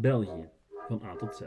België, 0.00 0.48
van 0.86 1.02
A 1.02 1.16
tot 1.16 1.34
Z. 1.34 1.40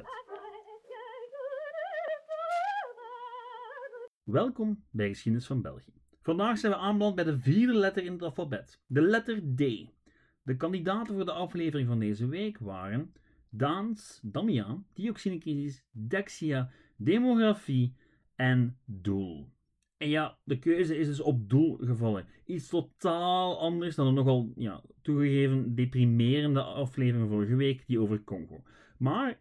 Welkom 4.24 4.84
bij 4.90 5.08
Geschiedenis 5.08 5.48
van 5.48 5.62
België. 5.62 5.94
Vandaag 6.22 6.58
zijn 6.58 6.72
we 6.72 6.78
aanbeland 6.78 7.16
bij 7.16 7.24
de 7.24 7.40
vierde 7.40 7.74
letter 7.74 8.04
in 8.04 8.12
het 8.12 8.22
alfabet, 8.22 8.82
de 8.86 9.02
letter 9.02 9.42
D. 9.56 9.58
De 10.42 10.58
kandidaten 10.58 11.16
voor 11.16 11.26
de 11.26 11.32
aflevering 11.32 11.88
van 11.88 12.00
deze 12.00 12.28
week 12.28 12.58
waren 12.58 13.14
Daans, 13.50 14.20
Damiaan, 14.24 14.86
dioxinecrisis, 14.94 15.84
Dexia, 15.92 16.72
demografie 16.96 17.96
en 18.36 18.78
doel. 18.86 19.50
En 20.02 20.10
ja, 20.10 20.38
de 20.44 20.60
keuze 20.60 20.98
is 20.98 21.08
dus 21.08 21.22
op 21.22 21.50
doel 21.50 21.78
gevallen. 21.82 22.26
Iets 22.46 22.68
totaal 22.68 23.60
anders 23.60 23.96
dan 23.96 24.06
de 24.06 24.12
nogal 24.12 24.54
ja, 24.56 24.82
toegegeven 25.02 25.76
deprimerende 25.76 26.62
aflevering 26.62 27.30
vorige 27.30 27.56
week, 27.56 27.88
die 27.88 28.00
over 28.00 28.24
Congo. 28.24 28.64
Maar 28.98 29.40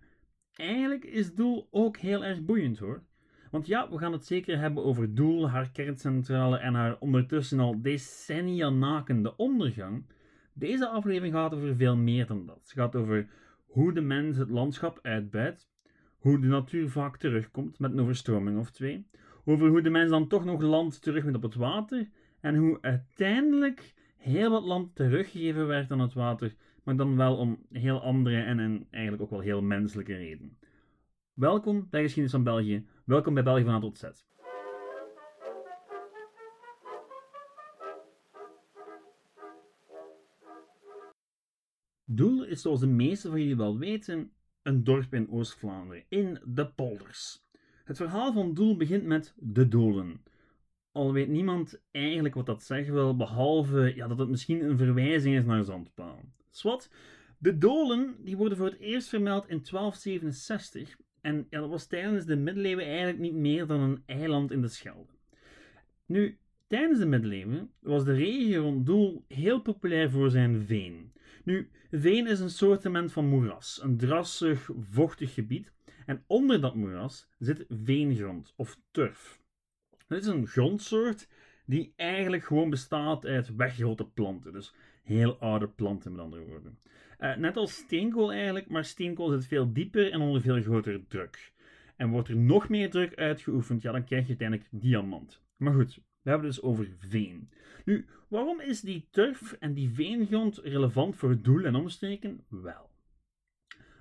eigenlijk 0.54 1.04
is 1.04 1.34
doel 1.34 1.68
ook 1.70 1.96
heel 1.96 2.24
erg 2.24 2.44
boeiend 2.44 2.78
hoor. 2.78 3.02
Want 3.50 3.66
ja, 3.66 3.90
we 3.90 3.98
gaan 3.98 4.12
het 4.12 4.26
zeker 4.26 4.58
hebben 4.58 4.84
over 4.84 5.14
Doel, 5.14 5.50
haar 5.50 5.70
kerncentrale 5.70 6.58
en 6.58 6.74
haar 6.74 6.96
ondertussen 6.98 7.60
al 7.60 7.82
decennia 7.82 8.70
nakende 8.70 9.36
ondergang. 9.36 10.04
Deze 10.52 10.88
aflevering 10.88 11.34
gaat 11.34 11.54
over 11.54 11.76
veel 11.76 11.96
meer 11.96 12.26
dan 12.26 12.46
dat. 12.46 12.58
Het 12.60 12.72
gaat 12.72 12.96
over 12.96 13.28
hoe 13.66 13.92
de 13.92 14.00
mens 14.00 14.36
het 14.36 14.50
landschap 14.50 14.98
uitbuit, 15.02 15.68
hoe 16.18 16.40
de 16.40 16.46
natuur 16.46 16.88
vaak 16.88 17.16
terugkomt 17.16 17.78
met 17.78 17.92
een 17.92 18.00
overstroming 18.00 18.58
of 18.58 18.70
twee, 18.70 19.06
over 19.44 19.68
hoe 19.68 19.82
de 19.82 19.90
mens 19.90 20.10
dan 20.10 20.28
toch 20.28 20.44
nog 20.44 20.60
land 20.60 21.02
terug 21.02 21.24
moet 21.24 21.34
op 21.34 21.42
het 21.42 21.54
water 21.54 22.08
en 22.40 22.56
hoe 22.56 22.78
uiteindelijk 22.80 23.94
heel 24.16 24.50
wat 24.50 24.64
land 24.64 24.94
teruggegeven 24.94 25.66
werd 25.66 25.90
aan 25.90 26.00
het 26.00 26.12
water, 26.12 26.54
maar 26.84 26.96
dan 26.96 27.16
wel 27.16 27.36
om 27.36 27.66
heel 27.72 28.00
andere 28.00 28.42
en, 28.42 28.58
en 28.58 28.86
eigenlijk 28.90 29.22
ook 29.22 29.30
wel 29.30 29.40
heel 29.40 29.62
menselijke 29.62 30.16
redenen. 30.16 30.58
Welkom 31.32 31.86
bij 31.90 32.00
Geschiedenis 32.00 32.32
van 32.32 32.44
België, 32.44 32.86
welkom 33.04 33.34
bij 33.34 33.42
België 33.42 33.64
van 33.64 33.74
A 33.74 33.80
tot 33.80 33.98
Z. 33.98 34.04
Doel 42.04 42.44
is 42.44 42.62
zoals 42.62 42.80
de 42.80 42.86
meesten 42.86 43.30
van 43.30 43.40
jullie 43.40 43.56
wel 43.56 43.78
weten 43.78 44.32
een 44.62 44.84
dorp 44.84 45.14
in 45.14 45.30
Oost-Vlaanderen, 45.30 46.04
in 46.08 46.40
de 46.44 46.72
polders. 46.72 47.44
Het 47.90 47.98
verhaal 47.98 48.32
van 48.32 48.54
Doel 48.54 48.76
begint 48.76 49.04
met 49.04 49.34
de 49.36 49.68
Doelen. 49.68 50.22
Al 50.92 51.12
weet 51.12 51.28
niemand 51.28 51.80
eigenlijk 51.90 52.34
wat 52.34 52.46
dat 52.46 52.62
zeggen 52.62 52.94
wil, 52.94 53.16
behalve 53.16 53.92
ja, 53.94 54.08
dat 54.08 54.18
het 54.18 54.28
misschien 54.28 54.64
een 54.64 54.76
verwijzing 54.76 55.36
is 55.36 55.44
naar 55.44 55.64
Zandpaal. 55.64 56.24
Swat, 56.50 56.90
de 57.38 57.58
Dolen 57.58 58.14
die 58.18 58.36
worden 58.36 58.58
voor 58.58 58.66
het 58.66 58.78
eerst 58.78 59.08
vermeld 59.08 59.42
in 59.42 59.62
1267 59.70 60.96
en 61.20 61.46
ja, 61.50 61.60
dat 61.60 61.68
was 61.68 61.86
tijdens 61.86 62.24
de 62.24 62.36
middeleeuwen 62.36 62.84
eigenlijk 62.84 63.18
niet 63.18 63.34
meer 63.34 63.66
dan 63.66 63.80
een 63.80 64.02
eiland 64.06 64.50
in 64.50 64.60
de 64.60 64.68
Schelde. 64.68 65.12
Nu, 66.06 66.38
tijdens 66.66 66.98
de 66.98 67.06
middeleeuwen 67.06 67.70
was 67.78 68.04
de 68.04 68.14
regio 68.14 68.62
rond 68.62 68.86
Doel 68.86 69.24
heel 69.28 69.60
populair 69.60 70.10
voor 70.10 70.30
zijn 70.30 70.62
veen. 70.62 71.12
Nu, 71.44 71.70
veen 71.90 72.26
is 72.26 72.40
een 72.40 72.50
soortement 72.50 73.12
van 73.12 73.26
moeras, 73.26 73.80
een 73.82 73.96
drassig, 73.96 74.70
vochtig 74.90 75.34
gebied. 75.34 75.72
En 76.06 76.24
onder 76.26 76.60
dat 76.60 76.74
moeras 76.74 77.28
zit 77.38 77.64
veengrond 77.68 78.52
of 78.56 78.78
turf. 78.90 79.40
Het 80.06 80.22
is 80.22 80.26
een 80.26 80.46
grondsoort 80.46 81.28
die 81.66 81.92
eigenlijk 81.96 82.44
gewoon 82.44 82.70
bestaat 82.70 83.26
uit 83.26 83.56
weggerotte 83.56 84.04
planten. 84.04 84.52
Dus 84.52 84.74
heel 85.02 85.38
oude 85.38 85.68
planten, 85.68 86.12
met 86.12 86.20
andere 86.20 86.44
woorden. 86.44 86.78
Uh, 87.20 87.36
net 87.36 87.56
als 87.56 87.74
steenkool 87.74 88.32
eigenlijk, 88.32 88.68
maar 88.68 88.84
steenkool 88.84 89.28
zit 89.28 89.46
veel 89.46 89.72
dieper 89.72 90.12
en 90.12 90.20
onder 90.20 90.40
veel 90.40 90.62
grotere 90.62 91.06
druk. 91.06 91.52
En 91.96 92.10
wordt 92.10 92.28
er 92.28 92.36
nog 92.36 92.68
meer 92.68 92.90
druk 92.90 93.14
uitgeoefend, 93.14 93.82
ja, 93.82 93.92
dan 93.92 94.04
krijg 94.04 94.22
je 94.22 94.28
uiteindelijk 94.28 94.68
diamant. 94.70 95.42
Maar 95.56 95.72
goed, 95.72 95.94
we 95.94 96.30
hebben 96.30 96.46
het 96.46 96.56
dus 96.56 96.64
over 96.64 96.88
veen. 96.98 97.50
Nu, 97.84 98.06
waarom 98.28 98.60
is 98.60 98.80
die 98.80 99.08
turf 99.10 99.52
en 99.52 99.74
die 99.74 99.90
veengrond 99.90 100.58
relevant 100.58 101.16
voor 101.16 101.30
het 101.30 101.44
doel 101.44 101.64
en 101.64 101.74
omstreken? 101.74 102.40
Wel, 102.48 102.89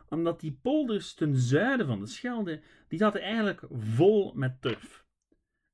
omdat 0.09 0.39
die 0.39 0.59
polders 0.61 1.13
ten 1.13 1.35
zuiden 1.35 1.85
van 1.85 1.99
de 1.99 2.07
Schelde, 2.07 2.61
die 2.87 2.99
zaten 2.99 3.21
eigenlijk 3.21 3.61
vol 3.69 4.33
met 4.35 4.61
turf. 4.61 5.05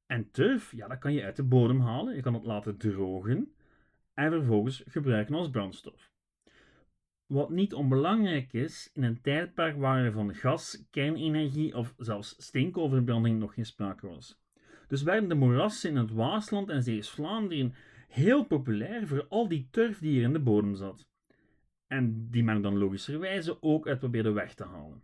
En 0.05 0.31
turf, 0.31 0.71
ja, 0.71 0.87
dat 0.87 0.97
kan 0.97 1.13
je 1.13 1.23
uit 1.23 1.35
de 1.35 1.43
bodem 1.43 1.79
halen, 1.79 2.15
je 2.15 2.21
kan 2.21 2.33
het 2.33 2.45
laten 2.45 2.77
drogen 2.77 3.53
en 4.13 4.31
vervolgens 4.31 4.83
gebruiken 4.87 5.35
als 5.35 5.49
brandstof. 5.49 6.13
Wat 7.25 7.49
niet 7.49 7.73
onbelangrijk 7.73 8.53
is, 8.53 8.89
in 8.93 9.03
een 9.03 9.21
tijdperk 9.21 9.77
waar 9.77 10.05
er 10.05 10.11
van 10.11 10.35
gas, 10.35 10.87
kernenergie 10.91 11.75
of 11.75 11.93
zelfs 11.97 12.35
steenkoolverbranding 12.37 13.39
nog 13.39 13.53
geen 13.53 13.65
sprake 13.65 14.07
was. 14.07 14.39
Dus 14.87 15.03
werden 15.03 15.29
de 15.29 15.35
moerassen 15.35 15.89
in 15.89 15.95
het 15.95 16.11
Waasland 16.11 16.69
en 16.69 16.83
Zeeuws-Vlaanderen 16.83 17.75
heel 18.07 18.43
populair 18.43 19.07
voor 19.07 19.25
al 19.27 19.47
die 19.47 19.67
turf 19.71 19.99
die 19.99 20.17
er 20.17 20.23
in 20.23 20.33
de 20.33 20.39
bodem 20.39 20.75
zat. 20.75 21.07
En 21.87 22.29
die 22.31 22.43
men 22.43 22.61
dan 22.61 22.77
logischerwijze 22.77 23.61
ook 23.61 23.87
uit 23.87 23.99
probeerde 23.99 24.31
weg 24.31 24.53
te 24.53 24.63
halen. 24.63 25.01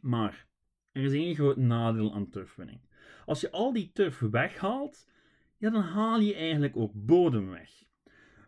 Maar 0.00 0.46
er 0.92 1.02
is 1.02 1.12
één 1.12 1.34
groot 1.34 1.56
nadeel 1.56 2.14
aan 2.14 2.30
turfwinning. 2.30 2.80
Als 3.26 3.40
je 3.40 3.50
al 3.50 3.72
die 3.72 3.90
turf 3.92 4.18
weghaalt, 4.18 5.08
ja, 5.56 5.70
dan 5.70 5.82
haal 5.82 6.20
je 6.20 6.34
eigenlijk 6.34 6.76
ook 6.76 6.92
bodem 6.94 7.50
weg. 7.50 7.84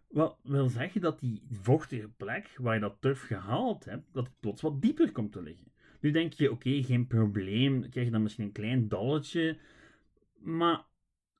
Wat 0.08 0.38
wil 0.42 0.68
zeggen 0.68 1.00
dat 1.00 1.20
die 1.20 1.42
vochtige 1.50 2.08
plek 2.08 2.56
waar 2.58 2.74
je 2.74 2.80
dat 2.80 2.96
turf 3.00 3.22
gehaald 3.22 3.84
hebt, 3.84 4.04
dat 4.12 4.30
plots 4.40 4.62
wat 4.62 4.82
dieper 4.82 5.12
komt 5.12 5.32
te 5.32 5.42
liggen. 5.42 5.72
Nu 6.00 6.10
denk 6.10 6.32
je, 6.32 6.50
oké, 6.50 6.82
geen 6.82 7.06
probleem, 7.06 7.80
dan 7.80 7.90
krijg 7.90 8.06
je 8.06 8.12
dan 8.12 8.22
misschien 8.22 8.44
een 8.44 8.52
klein 8.52 8.88
dalletje. 8.88 9.58
Maar 10.38 10.84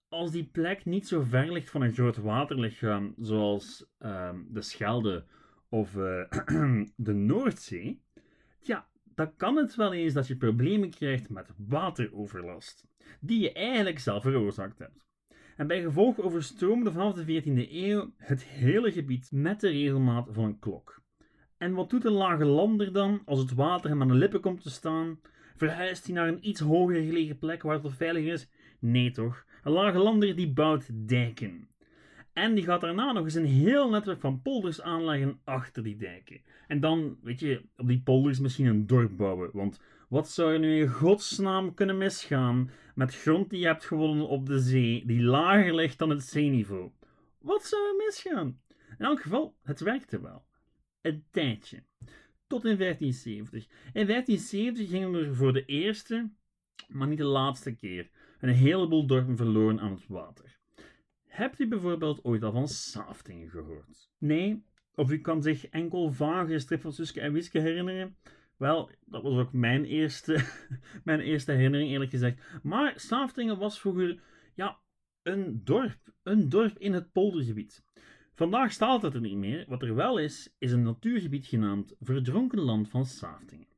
als 0.08 0.30
die 0.30 0.44
plek 0.44 0.84
niet 0.84 1.08
zo 1.08 1.22
ver 1.22 1.52
ligt 1.52 1.70
van 1.70 1.82
een 1.82 1.92
groot 1.92 2.16
waterlichaam, 2.16 3.14
zoals 3.18 3.86
ehm, 3.98 4.38
de 4.48 4.62
Schelde 4.62 5.24
of 5.74 5.94
uh, 5.96 6.24
de 6.96 7.12
Noordzee, 7.12 8.02
ja, 8.60 8.88
dan 9.14 9.36
kan 9.36 9.56
het 9.56 9.74
wel 9.74 9.92
eens 9.92 10.12
dat 10.12 10.26
je 10.26 10.36
problemen 10.36 10.90
krijgt 10.90 11.28
met 11.28 11.50
wateroverlast, 11.56 12.86
die 13.20 13.40
je 13.40 13.52
eigenlijk 13.52 13.98
zelf 13.98 14.22
veroorzaakt 14.22 14.78
hebt. 14.78 15.06
En 15.56 15.66
bij 15.66 15.82
gevolg 15.82 16.20
overstroomde 16.20 16.92
vanaf 16.92 17.14
de 17.14 17.42
14e 17.42 17.70
eeuw 17.72 18.12
het 18.16 18.44
hele 18.44 18.92
gebied 18.92 19.28
met 19.32 19.60
de 19.60 19.68
regelmaat 19.68 20.28
van 20.30 20.44
een 20.44 20.58
klok. 20.58 21.02
En 21.58 21.72
wat 21.72 21.90
doet 21.90 22.04
een 22.04 22.12
lage 22.12 22.44
lander 22.44 22.92
dan 22.92 23.22
als 23.24 23.38
het 23.38 23.54
water 23.54 23.90
hem 23.90 24.00
aan 24.00 24.08
de 24.08 24.14
lippen 24.14 24.40
komt 24.40 24.62
te 24.62 24.70
staan? 24.70 25.20
Verhuist 25.56 26.06
hij 26.06 26.14
naar 26.14 26.28
een 26.28 26.48
iets 26.48 26.60
hoger 26.60 27.02
gelegen 27.02 27.38
plek 27.38 27.62
waar 27.62 27.82
het 27.82 27.92
veiliger 27.92 28.32
is? 28.32 28.50
Nee 28.78 29.10
toch? 29.10 29.44
Een 29.62 29.72
lage 29.72 29.98
lander 29.98 30.36
die 30.36 30.52
bouwt 30.52 31.08
dijken. 31.08 31.68
En 32.34 32.54
die 32.54 32.64
gaat 32.64 32.80
daarna 32.80 33.12
nog 33.12 33.24
eens 33.24 33.34
een 33.34 33.44
heel 33.44 33.90
netwerk 33.90 34.20
van 34.20 34.42
polders 34.42 34.80
aanleggen 34.80 35.40
achter 35.44 35.82
die 35.82 35.96
dijken. 35.96 36.40
En 36.68 36.80
dan, 36.80 37.18
weet 37.22 37.40
je, 37.40 37.62
op 37.76 37.88
die 37.88 38.00
polders 38.00 38.38
misschien 38.38 38.66
een 38.66 38.86
dorp 38.86 39.16
bouwen. 39.16 39.50
Want 39.52 39.80
wat 40.08 40.30
zou 40.30 40.52
er 40.52 40.58
nu 40.58 40.80
in 40.80 40.88
godsnaam 40.88 41.74
kunnen 41.74 41.98
misgaan 41.98 42.70
met 42.94 43.14
grond 43.14 43.50
die 43.50 43.60
je 43.60 43.66
hebt 43.66 43.84
gewonnen 43.84 44.28
op 44.28 44.46
de 44.46 44.58
zee, 44.58 45.06
die 45.06 45.22
lager 45.22 45.74
ligt 45.74 45.98
dan 45.98 46.10
het 46.10 46.22
zeeniveau? 46.22 46.90
Wat 47.38 47.64
zou 47.64 47.88
er 47.88 48.04
misgaan? 48.06 48.60
In 48.98 49.04
elk 49.04 49.20
geval, 49.20 49.56
het 49.62 49.80
werkte 49.80 50.20
wel. 50.20 50.44
Een 51.00 51.24
tijdje. 51.30 51.82
Tot 52.46 52.64
in 52.64 52.76
1570. 52.76 53.64
In 53.92 54.06
1570 54.06 54.88
gingen 54.88 55.14
er 55.14 55.34
voor 55.34 55.52
de 55.52 55.64
eerste, 55.64 56.30
maar 56.88 57.08
niet 57.08 57.18
de 57.18 57.24
laatste 57.24 57.74
keer, 57.74 58.10
een 58.40 58.54
heleboel 58.54 59.06
dorpen 59.06 59.36
verloren 59.36 59.80
aan 59.80 59.92
het 59.92 60.06
water. 60.06 60.58
Hebt 61.34 61.60
u 61.60 61.68
bijvoorbeeld 61.68 62.24
ooit 62.24 62.42
al 62.42 62.52
van 62.52 62.68
Saftingen 62.68 63.48
gehoord? 63.48 64.10
Nee? 64.18 64.64
Of 64.94 65.10
u 65.10 65.20
kan 65.20 65.42
zich 65.42 65.66
enkel 65.66 66.12
vage 66.12 66.58
strip 66.58 66.80
van 66.80 66.92
Suske 66.92 67.20
en 67.20 67.32
Wiske 67.32 67.60
herinneren? 67.60 68.16
Wel, 68.56 68.90
dat 69.04 69.22
was 69.22 69.38
ook 69.38 69.52
mijn 69.52 69.84
eerste, 69.84 70.44
mijn 71.04 71.20
eerste 71.20 71.52
herinnering, 71.52 71.90
eerlijk 71.90 72.10
gezegd. 72.10 72.40
Maar 72.62 72.92
Saftingen 72.96 73.58
was 73.58 73.80
vroeger, 73.80 74.22
ja, 74.54 74.78
een 75.22 75.60
dorp. 75.64 75.98
Een 76.22 76.48
dorp 76.48 76.78
in 76.78 76.92
het 76.92 77.12
poldergebied. 77.12 77.84
Vandaag 78.34 78.72
staat 78.72 79.02
het 79.02 79.14
er 79.14 79.20
niet 79.20 79.36
meer. 79.36 79.64
Wat 79.68 79.82
er 79.82 79.94
wel 79.94 80.18
is, 80.18 80.54
is 80.58 80.72
een 80.72 80.82
natuurgebied 80.82 81.46
genaamd 81.46 81.94
Verdronken 82.00 82.60
Land 82.60 82.88
van 82.88 83.06
Saftingen 83.06 83.73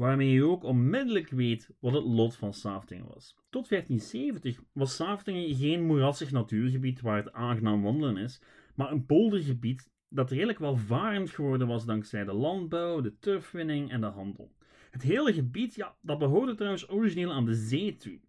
waarmee 0.00 0.30
je 0.30 0.44
ook 0.44 0.62
onmiddellijk 0.62 1.28
weet 1.28 1.70
wat 1.80 1.92
het 1.92 2.04
lot 2.04 2.36
van 2.36 2.54
Saftingen 2.54 3.06
was. 3.06 3.36
Tot 3.50 3.68
1570 3.68 4.62
was 4.72 4.96
Saftingen 4.96 5.54
geen 5.54 5.84
moerassig 5.84 6.30
natuurgebied 6.30 7.00
waar 7.00 7.16
het 7.16 7.32
aangenaam 7.32 7.82
wandelen 7.82 8.16
is, 8.16 8.42
maar 8.74 8.92
een 8.92 9.06
poldergebied 9.06 9.90
dat 10.08 10.30
redelijk 10.30 10.58
welvarend 10.58 11.30
geworden 11.30 11.66
was 11.66 11.84
dankzij 11.84 12.24
de 12.24 12.32
landbouw, 12.32 13.00
de 13.00 13.18
turfwinning 13.18 13.90
en 13.90 14.00
de 14.00 14.06
handel. 14.06 14.52
Het 14.90 15.02
hele 15.02 15.32
gebied, 15.32 15.74
ja, 15.74 15.96
dat 16.02 16.18
behoorde 16.18 16.54
trouwens 16.54 16.90
origineel 16.90 17.32
aan 17.32 17.44
de 17.44 17.54
zee 17.54 17.96
toe. 17.96 18.20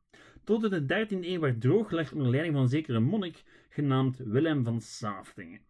Tot 0.43 0.63
in 0.63 0.87
de 0.87 1.05
13e 1.05 1.25
eeuw 1.25 1.39
werd 1.39 1.61
drooggelegd 1.61 2.13
onder 2.13 2.29
leiding 2.29 2.53
van 2.53 2.63
een 2.63 2.69
zekere 2.69 2.99
monnik 2.99 3.43
genaamd 3.69 4.17
Willem 4.17 4.63
van 4.63 4.81
Saftingen. 4.81 5.61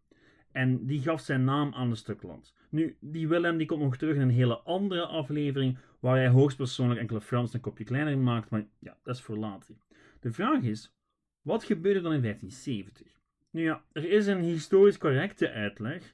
En 0.52 0.86
die 0.86 1.02
gaf 1.02 1.22
zijn 1.22 1.44
naam 1.44 1.74
aan 1.74 1.90
een 1.90 1.96
stuk 1.96 2.24
land. 2.24 2.54
Nu, 2.70 2.98
die 3.00 3.28
Willem 3.28 3.58
die 3.58 3.68
komt 3.68 3.82
nog 3.82 3.98
terug 3.98 4.16
in 4.16 4.22
een 4.22 4.30
hele 4.30 4.60
andere 4.60 5.06
aflevering, 5.06 5.78
waar 6.00 6.16
hij 6.16 6.28
hoogstpersoonlijk 6.28 7.00
enkele 7.00 7.22
Frans 7.22 7.54
een 7.54 7.60
kopje 7.60 7.84
kleiner 7.84 8.18
maakt, 8.18 8.50
maar 8.50 8.66
ja, 8.80 8.98
dat 9.04 9.16
is 9.16 9.22
voor 9.22 9.38
later. 9.38 9.76
De 10.20 10.32
vraag 10.32 10.62
is, 10.62 10.94
wat 11.42 11.64
gebeurde 11.64 12.02
dan 12.02 12.14
in 12.14 12.22
1570? 12.22 13.20
Nu 13.50 13.64
ja, 13.64 13.84
er 13.92 14.10
is 14.10 14.28
een 14.28 14.42
historisch 14.42 14.98
correcte 14.98 15.52
uitleg, 15.52 16.14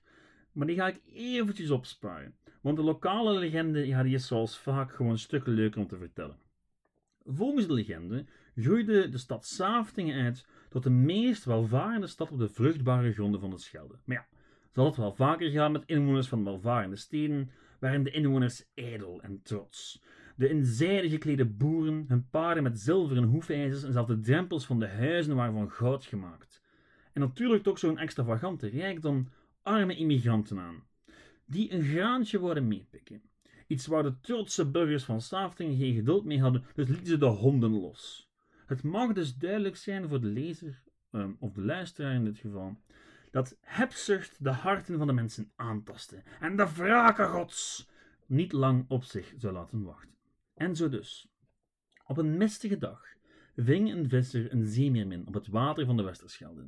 maar 0.51 0.67
die 0.67 0.75
ga 0.75 0.87
ik 0.87 1.01
eventjes 1.13 1.69
opsparen. 1.69 2.35
Want 2.61 2.77
de 2.77 2.83
lokale 2.83 3.39
legende 3.39 4.09
is 4.09 4.27
zoals 4.27 4.57
vaak 4.57 4.91
gewoon 4.91 5.11
een 5.11 5.19
stuk 5.19 5.47
leuker 5.47 5.81
om 5.81 5.87
te 5.87 5.97
vertellen. 5.97 6.37
Volgens 7.25 7.67
de 7.67 7.73
legende 7.73 8.25
groeide 8.55 9.09
de 9.09 9.17
stad 9.17 9.45
Saftingen 9.45 10.23
uit 10.23 10.47
tot 10.69 10.83
de 10.83 10.89
meest 10.89 11.45
welvarende 11.45 12.07
stad 12.07 12.31
op 12.31 12.39
de 12.39 12.49
vruchtbare 12.49 13.13
gronden 13.13 13.39
van 13.39 13.49
de 13.49 13.57
Schelde. 13.57 13.95
Maar 14.05 14.15
ja, 14.15 14.27
zal 14.73 14.85
het 14.85 14.95
wel 14.95 15.13
vaker 15.13 15.49
gaan 15.49 15.71
met 15.71 15.83
inwoners 15.85 16.27
van 16.27 16.43
welvarende 16.43 16.95
steden, 16.95 17.51
waren 17.79 18.03
de 18.03 18.11
inwoners 18.11 18.65
ijdel 18.73 19.21
en 19.21 19.41
trots. 19.43 20.01
De 20.35 20.49
in 20.49 20.65
zijde 20.65 21.09
geklede 21.09 21.45
boeren, 21.45 22.05
hun 22.07 22.29
paarden 22.29 22.63
met 22.63 22.79
zilveren 22.79 23.23
hoefijzers 23.23 23.83
en 23.83 23.91
zelfs 23.91 24.09
de 24.09 24.19
drempels 24.19 24.65
van 24.65 24.79
de 24.79 24.87
huizen 24.87 25.35
waren 25.35 25.53
van 25.53 25.71
goud 25.71 26.05
gemaakt. 26.05 26.61
En 27.13 27.21
natuurlijk 27.21 27.63
toch 27.63 27.79
zo'n 27.79 27.97
extravagante 27.97 28.67
rijkdom 28.67 29.27
arme 29.61 29.95
immigranten 29.95 30.59
aan, 30.59 30.83
die 31.45 31.73
een 31.73 31.83
graantje 31.83 32.39
worden 32.39 32.67
meepikken. 32.67 33.21
Iets 33.67 33.87
waar 33.87 34.03
de 34.03 34.19
trotse 34.19 34.71
burgers 34.71 35.03
van 35.03 35.21
Saftingen 35.21 35.77
geen 35.77 35.95
geduld 35.95 36.25
mee 36.25 36.41
hadden, 36.41 36.63
dus 36.73 36.87
lieten 36.87 37.07
ze 37.07 37.17
de 37.17 37.25
honden 37.25 37.71
los. 37.71 38.26
Het 38.67 38.83
mag 38.83 39.13
dus 39.13 39.35
duidelijk 39.35 39.75
zijn 39.75 40.07
voor 40.07 40.21
de 40.21 40.27
lezer, 40.27 40.83
um, 41.11 41.37
of 41.39 41.53
de 41.53 41.61
luisteraar 41.61 42.13
in 42.13 42.23
dit 42.23 42.37
geval, 42.37 42.77
dat 43.31 43.57
hebzucht 43.61 44.43
de 44.43 44.49
harten 44.49 44.97
van 44.97 45.07
de 45.07 45.13
mensen 45.13 45.51
aantastte 45.55 46.23
en 46.39 46.55
de 46.55 46.73
wraken 46.75 47.29
gods 47.29 47.89
niet 48.25 48.51
lang 48.51 48.85
op 48.87 49.03
zich 49.03 49.33
zou 49.37 49.53
laten 49.53 49.83
wachten. 49.83 50.15
En 50.53 50.75
zo 50.75 50.89
dus. 50.89 51.31
Op 52.05 52.17
een 52.17 52.37
mistige 52.37 52.77
dag 52.77 53.01
ving 53.55 53.91
een 53.91 54.09
visser 54.09 54.51
een 54.51 54.65
zeemeermin 54.65 55.27
op 55.27 55.33
het 55.33 55.47
water 55.47 55.85
van 55.85 55.97
de 55.97 56.03
Westerschelde. 56.03 56.67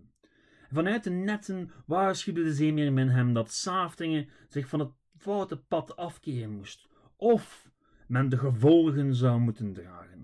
Vanuit 0.72 1.04
de 1.04 1.10
netten 1.10 1.72
waarschuwde 1.86 2.44
de 2.44 2.54
zeemeermin 2.54 3.10
hem 3.10 3.34
dat 3.34 3.52
Saftingen 3.52 4.30
zich 4.48 4.68
van 4.68 4.80
het 4.80 4.92
foute 5.18 5.57
pad 5.57 5.95
afkeren 5.95 6.50
moest, 6.50 6.88
of 7.16 7.69
men 8.07 8.30
de 8.30 8.38
gevolgen 8.38 9.16
zou 9.16 9.40
moeten 9.40 9.74
dragen. 9.74 10.19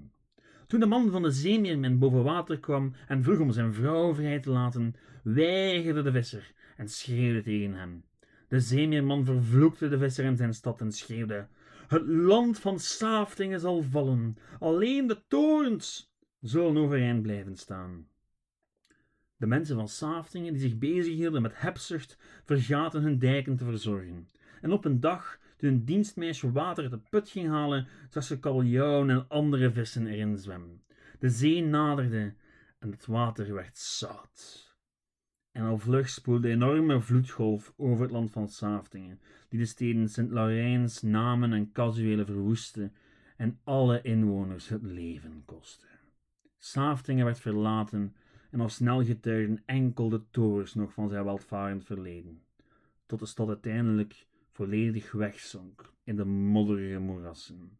Toen 0.68 0.80
de 0.80 0.86
man 0.86 1.12
van 1.12 1.22
de 1.22 1.32
zeemeermin 1.32 2.00
boven 2.00 2.24
water 2.24 2.60
kwam 2.60 2.94
en 3.08 3.24
vroeg 3.24 3.40
om 3.40 3.52
zijn 3.52 3.74
vrouw 3.74 4.14
vrij 4.14 4.40
te 4.40 4.50
laten, 4.50 4.96
weigerde 5.24 6.02
de 6.02 6.12
visser 6.12 6.54
en 6.78 6.90
schreeuwde 6.90 7.42
tegen 7.42 7.74
hem. 7.74 8.04
De 8.48 8.60
zeemeerman 8.60 9.26
vervloekte 9.26 9.90
de 9.90 9.98
visser 9.98 10.26
in 10.26 10.38
zijn 10.38 10.54
stad 10.54 10.82
en 10.82 10.92
schreeuwde: 10.92 11.48
Het 11.88 12.08
land 12.08 12.60
van 12.60 12.80
Saftingen 12.80 13.60
zal 13.60 13.82
vallen, 13.82 14.38
alleen 14.60 15.08
de 15.08 15.24
torens 15.28 16.14
zullen 16.42 16.78
overeind 16.78 17.22
blijven 17.22 17.56
staan. 17.56 18.08
De 19.38 19.48
mensen 19.48 19.76
van 19.76 19.88
Saftingen 19.88 20.54
die 20.54 20.62
zich 20.62 20.78
bezighielden 20.78 21.42
met 21.42 21.62
hebzucht, 21.62 22.18
vergaten 22.44 23.02
hun 23.02 23.20
dijken 23.20 23.58
te 23.58 23.66
verzorgen. 23.66 24.30
En 24.62 24.72
op 24.72 24.86
een 24.86 25.00
dag, 25.00 25.40
toen 25.56 25.84
dienstmeisje 25.84 26.52
water 26.52 26.84
uit 26.84 26.92
de 26.92 27.10
put 27.10 27.30
ging 27.30 27.50
halen, 27.50 27.88
zag 28.10 28.24
ze 28.24 28.40
kabeljauwen 28.40 29.10
en 29.10 29.30
andere 29.30 29.72
vissen 29.72 30.08
erin 30.08 30.38
zwemmen. 30.38 30.84
De 31.20 31.30
zee 31.30 31.64
naderde 31.64 32.34
en 32.80 32.92
het 32.92 33.06
water 33.06 33.54
werd 33.54 33.78
zout. 33.78 34.74
En 35.52 35.64
al 35.64 35.78
vlug 35.78 36.10
spoelde 36.10 36.50
een 36.50 36.54
enorme 36.62 37.02
vloedgolf 37.02 37.74
over 37.78 38.02
het 38.02 38.12
land 38.12 38.32
van 38.32 38.48
Saftingen, 38.50 39.20
die 39.50 39.60
de 39.60 39.66
steden 39.66 40.10
Sint-Laurijns, 40.10 41.02
Namen 41.02 41.54
en 41.54 41.72
Casuele 41.72 42.26
verwoestte 42.26 42.92
en 43.38 43.60
alle 43.64 44.02
inwoners 44.02 44.70
het 44.70 44.84
leven 44.84 45.44
kostte. 45.46 45.86
Saftingen 46.58 47.26
werd 47.26 47.40
verlaten 47.40 48.16
en 48.52 48.62
al 48.62 48.70
snel 48.70 49.04
getuigden 49.04 49.64
enkel 49.66 50.10
de 50.10 50.22
torens 50.30 50.74
nog 50.74 50.94
van 50.94 51.10
zijn 51.10 51.24
welvarend 51.24 51.86
verleden, 51.86 52.42
tot 53.06 53.20
de 53.20 53.26
stad 53.26 53.48
uiteindelijk 53.48 54.26
volledig 54.56 55.12
wegzonk 55.12 55.94
in 56.04 56.16
de 56.16 56.26
modderige 56.26 57.00
moerassen. 57.00 57.80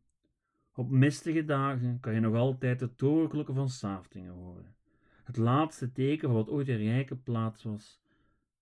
Op 0.74 0.90
mistige 0.90 1.46
dagen 1.46 2.00
kan 2.00 2.14
je 2.14 2.20
nog 2.20 2.36
altijd 2.36 2.80
de 2.80 2.96
torenklokken 2.96 3.56
van 3.56 3.70
Saftingen 3.70 4.34
horen. 4.34 4.76
Het 5.24 5.38
laatste 5.38 5.92
teken 5.92 6.28
van 6.28 6.38
wat 6.38 6.50
ooit 6.50 6.68
een 6.68 6.78
rijke 6.78 7.16
plaats 7.16 7.64
was, 7.64 8.02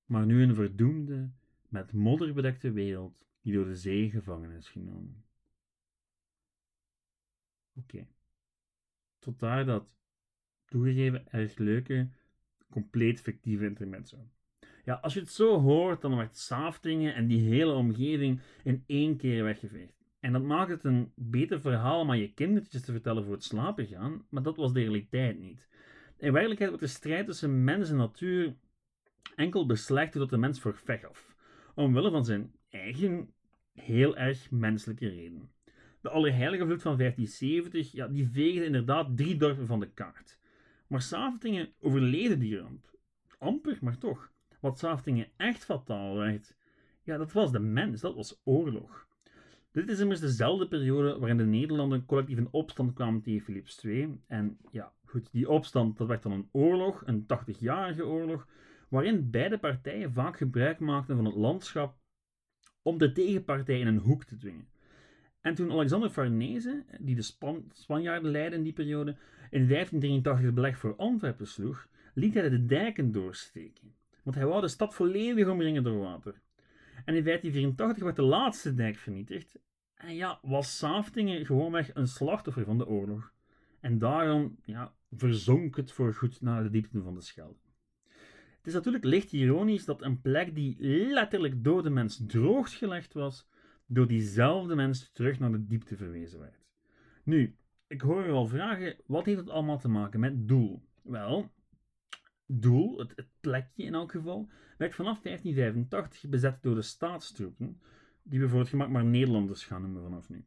maar 0.06 0.26
nu 0.26 0.44
een 0.44 0.56
verdoemde, 0.56 1.30
met 1.68 1.94
modder 1.94 2.34
bedekte 2.34 2.72
wereld 2.72 3.26
die 3.42 3.54
door 3.54 3.66
de 3.66 3.76
zee 3.76 4.10
gevangen 4.10 4.52
is 4.52 4.70
genomen. 4.70 5.24
Oké. 7.76 8.08
Tot 9.20 9.40
daar 9.40 9.66
dat 9.66 9.88
toegegeven 10.66 11.32
erg 11.32 11.58
leuke, 11.58 12.10
compleet 12.70 13.22
fictieve 13.22 13.66
intermezzo. 13.66 14.30
Ja, 14.84 14.94
als 14.94 15.14
je 15.14 15.20
het 15.20 15.32
zo 15.32 15.60
hoort, 15.60 16.02
dan 16.02 16.16
werd 16.16 16.38
Saftingen 16.38 17.16
en 17.16 17.28
die 17.28 17.50
hele 17.50 17.74
omgeving 17.74 18.40
in 18.64 18.84
één 18.88 19.18
keer 19.18 19.44
weggeveegd. 19.44 20.04
En 20.20 20.34
dat 20.34 20.44
maakt 20.44 20.70
het 20.70 20.84
een 20.84 21.12
beter 21.16 21.62
verhaal 21.62 22.00
om 22.00 22.10
aan 22.10 22.20
je 22.20 22.34
kindertjes 22.34 22.82
te 22.82 22.92
vertellen 22.92 23.24
voor 23.24 23.34
het 23.34 23.44
slapen 23.44 23.86
gaan, 23.86 24.26
maar 24.30 24.44
dat 24.44 24.58
was 24.58 24.74
de 24.74 24.80
realiteit 24.80 25.40
niet. 25.40 25.70
In 26.18 26.32
werkelijkheid 26.32 26.70
wordt 26.70 26.86
de 26.86 26.92
strijd 26.92 27.26
tussen 27.26 27.64
mens 27.64 27.90
en 27.90 27.96
natuur 27.96 28.56
enkel 29.36 29.66
beslecht 29.66 30.12
tot 30.12 30.30
de 30.30 30.38
mens 30.38 30.60
voor 30.60 30.82
af, 31.10 31.36
omwille 31.76 32.12
van 32.12 32.26
zijn 32.26 32.52
eigen 32.70 33.34
heel 33.74 34.18
erg 34.18 34.52
menselijke 34.52 35.08
reden. 35.08 35.52
De 36.02 36.10
Allerheilige 36.10 36.66
Vloed 36.66 36.82
van 36.82 36.98
1570, 36.98 37.92
ja, 37.92 38.08
die 38.08 38.28
veegde 38.28 38.66
inderdaad 38.66 39.18
drie 39.18 39.38
dorpen 39.38 39.68
van 39.68 39.80
de 39.80 39.90
kaart. 39.90 40.38
Maar 40.88 41.02
Saftingen 41.02 41.74
overleefde 41.80 42.38
die 42.38 42.58
ramp. 42.58 42.92
Amper, 43.38 43.78
maar 43.82 43.98
toch. 43.98 44.32
Wat 44.64 44.80
Saftingen 44.80 45.28
echt 45.38 45.66
fataal 45.66 46.16
werd, 46.16 46.56
ja, 47.02 47.18
dat 47.18 47.32
was 47.32 47.52
de 47.52 47.60
mens, 47.60 48.02
dat 48.02 48.16
was 48.16 48.42
oorlog. 48.44 49.08
Dit 49.72 49.90
is 49.90 50.00
immers 50.00 50.20
dezelfde 50.20 50.68
periode 50.68 51.20
waarin 51.20 51.38
de 51.38 51.46
Nederlanden 51.46 52.06
collectief 52.06 52.38
in 52.38 52.48
opstand 52.52 52.94
kwamen 52.94 53.22
tegen 53.22 53.42
Philips 53.42 53.84
II. 53.84 54.20
En 54.28 54.58
ja, 54.72 54.94
goed, 55.06 55.30
die 55.32 55.50
opstand 55.50 55.98
dat 55.98 56.08
werd 56.08 56.24
dan 56.24 56.32
een 56.32 56.50
oorlog, 56.52 57.04
een 57.06 57.24
80-jarige 57.24 58.06
oorlog, 58.06 58.48
waarin 58.88 59.30
beide 59.30 59.58
partijen 59.58 60.14
vaak 60.14 60.38
gebruik 60.38 60.80
maakten 60.80 61.16
van 61.16 61.26
het 61.26 61.36
landschap 61.36 61.98
om 62.82 62.98
de 62.98 63.12
tegenpartij 63.12 63.80
in 63.80 63.88
een 63.88 63.98
hoek 63.98 64.24
te 64.24 64.38
dwingen. 64.38 64.68
En 65.42 65.56
toen 65.56 65.72
Alexander 65.72 66.10
Farnese, 66.10 66.84
die 67.00 67.16
de 67.16 67.22
Span 67.22 67.66
Spanjaarden 67.74 68.32
leidde 68.32 68.58
in 68.58 68.64
die 68.64 68.74
periode, 68.74 69.12
in 69.50 69.68
1583 69.68 70.46
het 70.46 70.56
beleg 70.56 70.78
voor 70.78 70.96
Antwerpen 70.96 71.48
sloeg, 71.48 71.88
liet 72.14 72.34
hij 72.34 72.50
de 72.50 72.66
dijken 72.66 73.12
doorsteken. 73.12 74.02
Want 74.24 74.36
hij 74.36 74.46
wou 74.46 74.62
de 74.62 74.68
stad 74.68 74.96
volledig 74.96 75.48
omringen 75.48 75.84
door 75.84 76.00
water. 76.00 76.42
En 77.06 77.16
in 77.16 77.24
1584 77.24 78.04
werd 78.04 78.16
de 78.16 78.22
laatste 78.22 78.74
dijk 78.74 78.98
vernietigd. 78.98 79.60
En 79.96 80.16
ja, 80.16 80.40
was 80.42 80.78
Saftingen 80.78 81.46
gewoonweg 81.46 81.90
een 81.94 82.08
slachtoffer 82.08 82.66
van 82.66 82.78
de 82.78 82.88
oorlog. 82.88 83.34
En 83.80 83.98
daarom 83.98 84.58
ja, 84.66 84.94
verzonk 85.12 85.76
het 85.76 85.92
voorgoed 85.92 86.42
naar 86.42 86.64
de 86.64 86.70
diepte 86.70 87.02
van 87.02 87.14
de 87.14 87.22
Schelde. 87.22 87.60
Het 88.58 88.68
is 88.68 88.74
natuurlijk 88.74 89.04
licht 89.04 89.32
ironisch 89.32 89.86
dat 89.86 90.02
een 90.02 90.22
plek 90.22 90.56
die 90.56 90.76
letterlijk 90.80 91.64
door 91.64 91.84
de 91.84 91.90
mens 91.90 92.24
drooggelegd 92.28 93.14
was, 93.14 93.48
door 93.86 94.08
diezelfde 94.08 94.76
mens 94.76 95.12
terug 95.14 95.40
naar 95.40 95.52
de 95.52 95.68
diepte 95.68 95.96
verwezen 95.96 96.40
werd. 96.40 96.66
Nu, 97.24 97.56
ik 97.88 98.02
hoor 98.02 98.26
u 98.26 98.32
al 98.32 98.46
vragen, 98.46 98.96
wat 99.06 99.26
heeft 99.26 99.40
het 99.40 99.50
allemaal 99.50 99.80
te 99.80 99.88
maken 99.88 100.20
met 100.20 100.48
doel? 100.48 100.82
Wel, 101.02 101.52
doel, 102.46 103.00
het, 103.00 103.28
plekje 103.42 103.84
in 103.84 103.94
elk 103.94 104.12
geval, 104.12 104.50
werd 104.78 104.96
vanaf 104.96 105.22
1585 105.22 106.30
bezet 106.30 106.58
door 106.62 106.76
de 106.76 106.82
staatstroepen, 106.82 107.82
die 108.24 108.40
we 108.40 108.50
voor 108.50 108.60
het 108.60 108.70
gemak 108.70 108.90
maar 108.90 109.06
Nederlanders 109.06 109.66
gaan 109.66 109.82
noemen 109.82 110.04
vanaf 110.04 110.30
nu. 110.30 110.46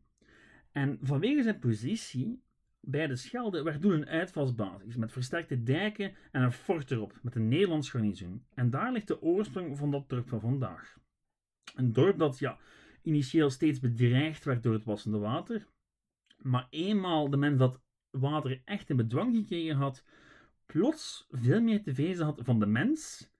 En 0.72 0.98
vanwege 1.02 1.42
zijn 1.42 1.58
positie 1.58 2.42
bij 2.80 3.06
de 3.06 3.16
Schelde 3.16 3.62
werd 3.62 3.82
Doel 3.82 3.92
een 3.92 4.06
uitvalsbasis 4.06 4.96
met 4.96 5.12
versterkte 5.12 5.62
dijken 5.62 6.14
en 6.32 6.42
een 6.42 6.52
fort 6.52 6.90
erop 6.90 7.18
met 7.22 7.34
een 7.34 7.48
Nederlands 7.48 7.90
garnizoen. 7.90 8.44
En 8.54 8.70
daar 8.70 8.92
ligt 8.92 9.08
de 9.08 9.22
oorsprong 9.22 9.76
van 9.76 9.90
dat 9.90 10.08
dorp 10.08 10.28
van 10.28 10.40
vandaag. 10.40 10.98
Een 11.74 11.92
dorp 11.92 12.18
dat 12.18 12.38
ja, 12.38 12.58
initieel 13.02 13.50
steeds 13.50 13.80
bedreigd 13.80 14.44
werd 14.44 14.62
door 14.62 14.72
het 14.72 14.84
wassende 14.84 15.18
water, 15.18 15.66
maar 16.36 16.66
eenmaal 16.70 17.30
de 17.30 17.36
mens 17.36 17.58
dat 17.58 17.80
water 18.10 18.60
echt 18.64 18.90
in 18.90 18.96
bedwang 18.96 19.36
gekregen 19.36 19.76
had, 19.76 20.04
plots 20.66 21.26
veel 21.30 21.60
meer 21.60 21.82
te 21.82 21.94
vrezen 21.94 22.24
had 22.24 22.40
van 22.44 22.58
de 22.58 22.66
mens 22.66 23.30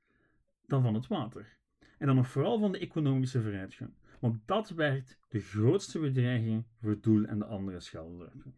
dan 0.66 0.82
van 0.82 0.94
het 0.94 1.06
water. 1.06 1.58
En 1.98 2.06
dan 2.06 2.16
nog 2.16 2.28
vooral 2.28 2.58
van 2.58 2.72
de 2.72 2.78
economische 2.78 3.42
vooruitgang. 3.42 3.90
Want 4.20 4.40
dat 4.46 4.70
werd 4.70 5.18
de 5.28 5.40
grootste 5.40 5.98
bedreiging 5.98 6.64
voor 6.80 7.00
Doel 7.00 7.24
en 7.24 7.38
de 7.38 7.44
andere 7.44 7.80
Schelderdorpen. 7.80 8.54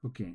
Oké, 0.00 0.34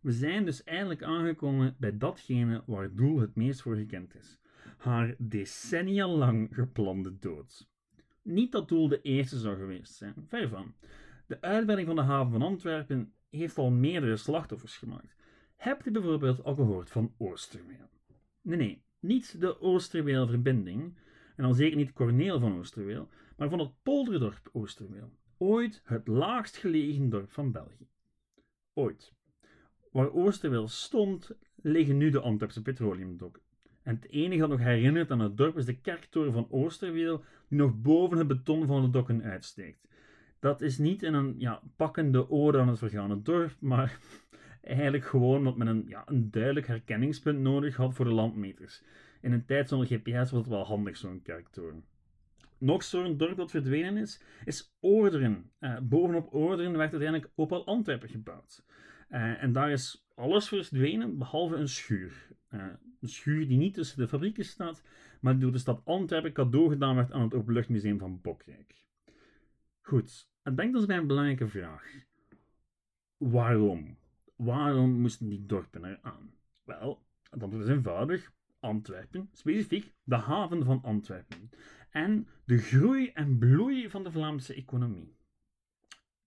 we 0.00 0.12
zijn 0.12 0.44
dus 0.44 0.64
eindelijk 0.64 1.02
aangekomen 1.02 1.76
bij 1.78 1.98
datgene 1.98 2.62
waar 2.66 2.94
Doel 2.94 3.18
het 3.18 3.34
meest 3.34 3.62
voor 3.62 3.76
gekend 3.76 4.14
is. 4.14 4.38
haar 4.78 5.14
decennia 5.18 6.06
lang 6.08 6.54
geplande 6.54 7.18
dood. 7.18 7.68
Niet 8.22 8.52
dat 8.52 8.68
Doel 8.68 8.88
de 8.88 9.00
eerste 9.00 9.38
zou 9.38 9.56
geweest 9.56 9.94
zijn, 9.94 10.14
ver 10.28 10.48
van. 10.48 10.74
De 11.26 11.40
uitbreiding 11.40 11.88
van 11.88 11.96
de 11.96 12.12
haven 12.12 12.32
van 12.32 12.42
Antwerpen 12.42 13.12
heeft 13.30 13.58
al 13.58 13.70
meerdere 13.70 14.16
slachtoffers 14.16 14.76
gemaakt. 14.76 15.14
Hebt 15.62 15.86
u 15.86 15.90
bijvoorbeeld 15.90 16.44
al 16.44 16.54
gehoord 16.54 16.90
van 16.90 17.14
Oosterweel? 17.18 17.88
Nee, 18.40 18.56
nee, 18.56 18.82
niet 19.00 19.40
de 19.40 19.60
Oosterweel-verbinding, 19.60 20.94
en 21.36 21.44
al 21.44 21.52
zeker 21.52 21.76
niet 21.76 21.92
Corneel 21.92 22.40
van 22.40 22.58
Oosterweel, 22.58 23.08
maar 23.36 23.48
van 23.48 23.58
het 23.58 23.70
polderdorp 23.82 24.48
Oosterweel. 24.52 25.12
Ooit 25.38 25.82
het 25.84 26.06
laagst 26.06 26.56
gelegen 26.56 27.08
dorp 27.08 27.32
van 27.32 27.52
België. 27.52 27.88
Ooit. 28.72 29.12
Waar 29.92 30.12
Oosterweel 30.12 30.68
stond, 30.68 31.30
liggen 31.54 31.96
nu 31.96 32.10
de 32.10 32.20
Antwerpse 32.20 32.62
petroleumdokken. 32.62 33.42
En 33.82 33.94
het 33.94 34.08
enige 34.10 34.40
dat 34.40 34.48
nog 34.48 34.58
herinnert 34.58 35.10
aan 35.10 35.20
het 35.20 35.36
dorp 35.36 35.56
is 35.56 35.64
de 35.64 35.80
kerktoren 35.80 36.32
van 36.32 36.46
Oosterweel, 36.50 37.24
die 37.48 37.58
nog 37.58 37.80
boven 37.80 38.18
het 38.18 38.26
beton 38.26 38.66
van 38.66 38.82
de 38.82 38.90
dokken 38.90 39.22
uitsteekt. 39.22 39.88
Dat 40.38 40.60
is 40.60 40.78
niet 40.78 41.02
in 41.02 41.14
een 41.14 41.34
ja, 41.38 41.62
pakkende 41.76 42.30
ode 42.30 42.58
aan 42.58 42.68
het 42.68 42.78
vergane 42.78 43.22
dorp, 43.22 43.56
maar 43.58 43.98
eigenlijk 44.62 45.04
gewoon 45.04 45.44
dat 45.44 45.56
men 45.56 45.66
een, 45.66 45.84
ja, 45.88 46.02
een 46.06 46.30
duidelijk 46.30 46.66
herkenningspunt 46.66 47.38
nodig 47.38 47.76
had 47.76 47.94
voor 47.94 48.04
de 48.04 48.10
landmeters. 48.10 48.82
In 49.20 49.32
een 49.32 49.44
tijd 49.44 49.68
zonder 49.68 49.86
GPS 49.86 50.30
was 50.30 50.30
het 50.30 50.46
wel 50.46 50.64
handig, 50.64 50.96
zo'n 50.96 51.22
kerktoren. 51.22 51.84
Nog 52.58 52.82
zo'n 52.82 53.16
dorp 53.16 53.36
dat 53.36 53.50
verdwenen 53.50 53.96
is, 53.96 54.22
is 54.44 54.74
Oorderen. 54.80 55.50
Uh, 55.60 55.78
bovenop 55.82 56.34
Oorderen 56.34 56.76
werd 56.76 56.92
uiteindelijk 56.92 57.30
Opel 57.34 57.66
Antwerpen 57.66 58.08
gebouwd. 58.08 58.64
Uh, 59.10 59.42
en 59.42 59.52
daar 59.52 59.70
is 59.70 60.06
alles 60.14 60.48
verdwenen, 60.48 61.18
behalve 61.18 61.56
een 61.56 61.68
schuur. 61.68 62.28
Uh, 62.50 62.64
een 63.00 63.08
schuur 63.08 63.48
die 63.48 63.58
niet 63.58 63.74
tussen 63.74 63.98
de 63.98 64.08
fabrieken 64.08 64.44
staat, 64.44 64.82
maar 65.20 65.38
door 65.38 65.52
de 65.52 65.58
stad 65.58 65.80
Antwerpen 65.84 66.32
cadeau 66.32 66.68
gedaan 66.68 66.94
werd 66.94 67.12
aan 67.12 67.22
het 67.22 67.34
Openluchtmuseum 67.34 67.98
van 67.98 68.20
Bokrijk. 68.20 68.74
Goed, 69.80 70.28
het 70.42 70.54
brengt 70.54 70.76
ons 70.76 70.86
bij 70.86 70.96
een 70.96 71.06
belangrijke 71.06 71.48
vraag. 71.48 71.84
Waarom? 73.16 73.96
Waarom 74.36 75.00
moesten 75.00 75.28
die 75.28 75.46
dorpen 75.46 75.84
eraan? 75.84 76.34
Wel, 76.64 77.02
het 77.30 77.42
antwoord 77.42 77.64
is 77.64 77.70
eenvoudig. 77.70 78.32
Antwerpen, 78.60 79.28
specifiek 79.32 79.92
de 80.04 80.16
haven 80.16 80.64
van 80.64 80.82
Antwerpen. 80.82 81.50
En 81.90 82.28
de 82.44 82.58
groei 82.58 83.08
en 83.08 83.38
bloei 83.38 83.90
van 83.90 84.04
de 84.04 84.10
Vlaamse 84.10 84.54
economie. 84.54 85.16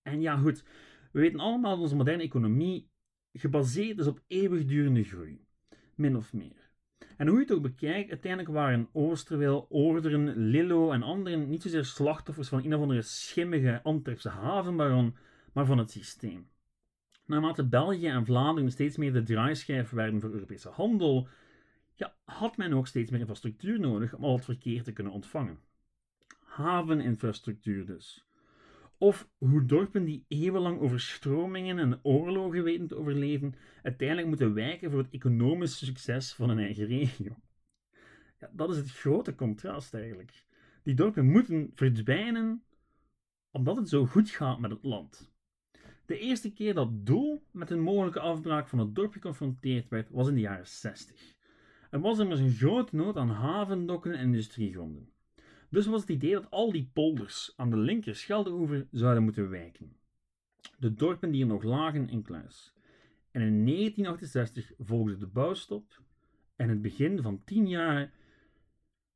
En 0.02 0.22
ja, 0.22 0.38
goed, 0.38 0.64
we 1.12 1.20
weten 1.20 1.40
allemaal 1.40 1.72
dat 1.72 1.80
onze 1.80 1.96
moderne 1.96 2.24
economie 2.24 2.90
gebaseerd 3.34 4.00
is 4.00 4.08
op 4.08 4.22
eeuwigdurende 4.28 5.04
groei. 5.04 5.46
Min 5.96 6.16
of 6.16 6.34
meer. 6.34 6.70
En 7.18 7.28
hoe 7.28 7.36
je 7.36 7.44
het 7.44 7.54
ook 7.54 7.62
bekijkt, 7.62 8.10
uiteindelijk 8.10 8.54
waren 8.54 8.90
Oosterweel, 8.92 9.66
Orderen, 9.70 10.36
Lillo 10.36 10.92
en 10.92 11.04
anderen 11.04 11.50
niet 11.50 11.62
zozeer 11.62 11.86
slachtoffers 11.86 12.48
van 12.48 12.64
een 12.64 12.76
of 12.76 12.82
andere 12.82 13.02
schimmige 13.02 13.80
Antwerpse 13.84 14.30
havenbaron, 14.30 15.16
maar 15.54 15.66
van 15.66 15.78
het 15.78 15.92
systeem. 15.92 16.48
Naarmate 17.26 17.64
België 17.64 18.08
en 18.08 18.26
Vlaanderen 18.26 18.72
steeds 18.72 18.98
meer 18.98 19.14
de 19.14 19.24
draaischijf 19.24 19.90
werden 19.90 20.22
voor 20.22 20.32
Europese 20.32 20.70
handel, 20.70 21.28
ja, 21.94 22.16
had 22.24 22.58
men 22.58 22.74
ook 22.74 22.88
steeds 22.88 23.12
meer 23.12 23.20
infrastructuur 23.20 23.80
nodig 23.80 24.14
om 24.14 24.24
al 24.24 24.36
het 24.36 24.46
verkeer 24.46 24.84
te 24.84 24.92
kunnen 24.92 25.14
ontvangen. 25.14 25.60
Haveninfrastructuur 26.40 27.86
dus. 27.86 28.26
Of 28.98 29.30
hoe 29.38 29.66
dorpen 29.66 30.06
die 30.06 30.26
eeuwenlang 30.28 30.80
overstromingen 30.80 31.80
en 31.80 32.00
oorlogen 32.04 32.64
weten 32.64 32.88
te 32.88 32.96
overleven, 32.96 33.56
uiteindelijk 33.84 34.28
moeten 34.28 34.54
wijken 34.54 34.92
voor 34.92 35.00
het 35.00 35.12
economische 35.12 35.86
succes 35.86 36.34
van 36.34 36.50
een 36.50 36.60
eigen 36.60 36.86
regio. 36.86 37.36
Ja, 38.40 38.50
dat 38.54 38.70
is 38.70 38.78
het 38.78 38.92
grote 38.92 39.36
contrast 39.36 39.94
eigenlijk. 39.94 40.46
Die 40.84 40.94
dorpen 40.94 41.26
moeten 41.26 41.72
verdwijnen 41.76 42.64
omdat 43.52 43.76
het 43.76 43.90
zo 43.90 44.06
goed 44.06 44.30
gaat 44.30 44.60
met 44.60 44.72
het 44.72 44.84
land. 44.84 45.34
De 46.06 46.20
eerste 46.20 46.54
keer 46.54 46.74
dat 46.74 47.06
Doel 47.06 47.44
met 47.52 47.70
een 47.70 47.80
mogelijke 47.80 48.20
afbraak 48.20 48.68
van 48.68 48.80
het 48.80 48.96
dorp 48.96 49.14
geconfronteerd 49.14 49.90
werd, 49.90 50.10
was 50.10 50.28
in 50.28 50.34
de 50.34 50.42
jaren 50.42 50.68
60. 50.68 51.36
Er 51.90 52.00
was 52.00 52.20
immers 52.20 52.40
een 52.40 52.54
grote 52.54 52.96
nood 52.96 53.18
aan 53.18 53.30
havendokken 53.30 54.14
en 54.14 54.24
industriegronden. 54.24 55.10
Dus 55.70 55.86
was 55.86 56.02
het 56.02 56.10
idee 56.10 56.32
dat 56.32 56.52
al 56.52 56.72
die 56.72 56.90
polders 56.94 57.54
aan 57.56 57.70
de 57.70 57.78
linker 57.78 58.16
Scheldeoever 58.16 58.88
zouden 58.92 59.24
moeten 59.24 59.50
wijken. 59.50 59.98
De 60.78 60.94
dorpen 60.94 61.32
die 61.32 61.42
er 61.42 61.48
nog 61.48 61.64
lagen 61.64 62.10
in 62.10 62.22
kluis. 62.22 62.74
En 63.32 63.42
in 63.42 63.66
1968 63.66 64.72
volgde 64.78 65.18
de 65.18 65.28
bouwstop 65.28 66.02
en 66.56 66.70
het 66.70 66.82
begin 66.82 67.22
van 67.22 67.44
tien 67.44 67.68
jaar 67.68 68.14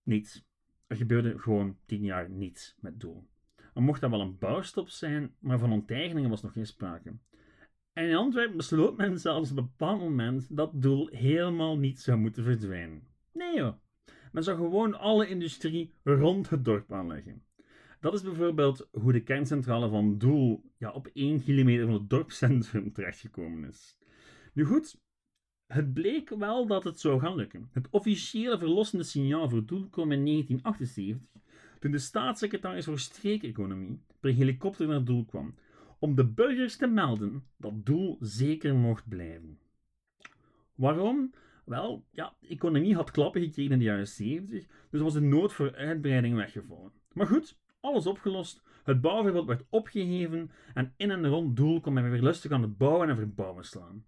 niets. 0.04 0.48
Er 0.88 0.96
gebeurde 0.96 1.40
gewoon 1.40 1.78
tien 1.86 2.04
jaar 2.04 2.30
niets 2.30 2.76
met 2.80 3.00
Doel. 3.00 3.28
Er 3.74 3.82
mocht 3.82 4.02
dan 4.02 4.12
wel 4.12 4.22
een 4.22 4.38
bouwstop 4.38 4.90
zijn, 4.90 5.36
maar 5.40 5.60
van 5.60 5.72
onteigeningen 5.72 6.30
was 6.30 6.42
nog 6.42 6.54
geen 6.54 6.66
sprake. 6.66 7.18
En 7.94 8.06
in 8.06 8.16
Antwerpen 8.16 8.58
besloot 8.58 8.98
men 8.98 9.20
zelfs 9.20 9.52
op 9.52 9.58
een 9.58 9.64
bepaald 9.64 10.00
moment 10.00 10.56
dat 10.56 10.82
Doel 10.82 11.08
helemaal 11.08 11.78
niet 11.78 12.00
zou 12.00 12.18
moeten 12.18 12.44
verdwijnen. 12.44 13.08
Nee 13.34 13.56
joh, 13.56 13.74
men 14.32 14.44
zou 14.44 14.58
gewoon 14.58 15.00
alle 15.00 15.28
industrie 15.28 15.94
rond 16.04 16.50
het 16.50 16.66
dorp 16.66 16.94
aanleggen. 16.94 17.44
Dat 18.00 18.14
is 18.14 18.22
bijvoorbeeld 18.22 18.88
hoe 18.92 19.12
de 19.12 19.24
kerncentrale 19.24 19.90
van 19.90 20.18
Doel 20.18 20.72
ja, 20.78 20.92
op 20.92 21.08
1 21.14 21.44
kilometer 21.44 21.86
van 21.86 21.94
het 21.94 22.10
dorpscentrum 22.10 22.94
terechtgekomen 22.94 23.70
is. 23.70 23.98
Nu 24.54 24.66
goed, 24.66 25.00
het 25.68 25.94
bleek 25.94 26.30
wel 26.30 26.68
dat 26.68 26.84
het 26.84 27.00
zou 27.00 27.20
gaan 27.20 27.36
lukken. 27.36 27.70
Het 27.72 27.88
officiële 27.90 28.58
verlossende 28.58 29.04
signaal 29.04 29.50
voor 29.50 29.66
Doel 29.66 29.90
kwam 29.90 30.12
in 30.12 30.26
1978, 30.26 31.42
toen 31.80 31.92
de 31.92 31.98
staatssecretaris 31.98 32.86
voor 32.86 33.00
streekeconomie 33.00 34.02
per 34.20 34.34
helikopter 34.34 34.88
naar 34.88 35.04
Doel 35.04 35.26
kwam, 35.26 35.56
om 36.00 36.16
de 36.16 36.26
burgers 36.26 36.76
te 36.76 36.88
melden 36.88 37.44
dat 37.58 37.86
Doel 37.86 38.18
zeker 38.20 38.76
mocht 38.76 39.08
blijven. 39.08 39.60
Waarom? 40.76 41.34
Wel, 41.66 42.06
ja, 42.12 42.36
de 42.40 42.48
economie 42.48 42.96
had 42.96 43.12
klappen 43.12 43.42
gekregen 43.42 43.72
in 43.72 43.78
de 43.80 43.86
jaren 43.86 44.08
70, 44.08 44.66
dus 44.90 45.02
was 45.02 45.14
de 45.14 45.22
nood 45.22 45.54
voor 45.54 45.76
uitbreiding 45.76 46.36
weggevallen. 46.36 46.92
Maar 47.14 47.28
goed, 47.28 47.58
alles 47.80 48.08
opgelost, 48.08 48.62
het 48.84 49.02
bouwverbod 49.02 49.46
werd 49.46 49.66
opgeheven 49.70 50.52
en 50.74 50.94
in 50.98 51.12
en 51.12 51.28
rond 51.28 51.56
Doel 51.56 51.80
kon 51.80 51.94
men 51.94 52.12
weer 52.12 52.22
lustig 52.22 52.52
aan 52.52 52.62
het 52.62 52.78
bouwen 52.78 53.10
en 53.10 53.16
verbouwen 53.16 53.66
slaan. 53.66 54.06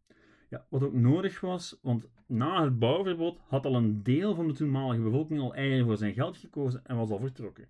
Ja, 0.52 0.66
wat 0.70 0.84
ook 0.84 0.94
nodig 0.94 1.40
was, 1.40 1.80
want 1.82 2.08
na 2.26 2.64
het 2.64 2.80
bouwverbod 2.80 3.40
had 3.48 3.66
al 3.66 3.76
een 3.76 4.04
deel 4.04 4.36
van 4.36 4.48
de 4.48 4.54
toenmalige 4.54 5.02
bevolking 5.02 5.40
al 5.40 5.56
eieren 5.56 5.86
voor 5.86 5.98
zijn 5.98 6.14
geld 6.14 6.38
gekozen 6.38 6.86
en 6.86 6.96
was 6.96 7.10
al 7.10 7.20
vertrokken. 7.20 7.70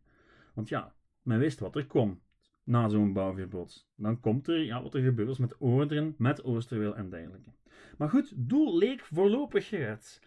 Want 0.53 0.69
ja, 0.69 0.95
men 1.21 1.39
wist 1.39 1.59
wat 1.59 1.75
er 1.75 1.85
kwam 1.85 2.21
na 2.63 2.89
zo'n 2.89 3.13
bouwverbod. 3.13 3.87
Dan 3.95 4.19
komt 4.19 4.47
er 4.47 4.63
ja, 4.63 4.81
wat 4.81 4.93
er 4.93 5.01
gebeurt 5.01 5.39
met 5.39 5.61
Oorderen, 5.61 6.15
met 6.17 6.43
Oosterweel 6.43 6.95
en 6.95 7.09
dergelijke. 7.09 7.49
Maar 7.97 8.09
goed, 8.09 8.33
doel 8.35 8.77
leek 8.77 9.01
voorlopig 9.01 9.67
gered. 9.67 10.21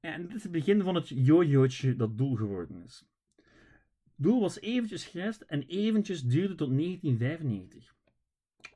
En 0.00 0.22
dit 0.22 0.34
is 0.34 0.42
het 0.42 0.52
begin 0.52 0.82
van 0.82 0.94
het 0.94 1.08
jojootje 1.08 1.96
dat 1.96 2.18
doel 2.18 2.34
geworden 2.34 2.82
is. 2.84 3.04
Doel 4.16 4.40
was 4.40 4.60
eventjes 4.60 5.06
gereisd 5.06 5.42
en 5.42 5.62
eventjes 5.62 6.22
duurde 6.22 6.54
tot 6.54 6.68
1995. 6.68 7.94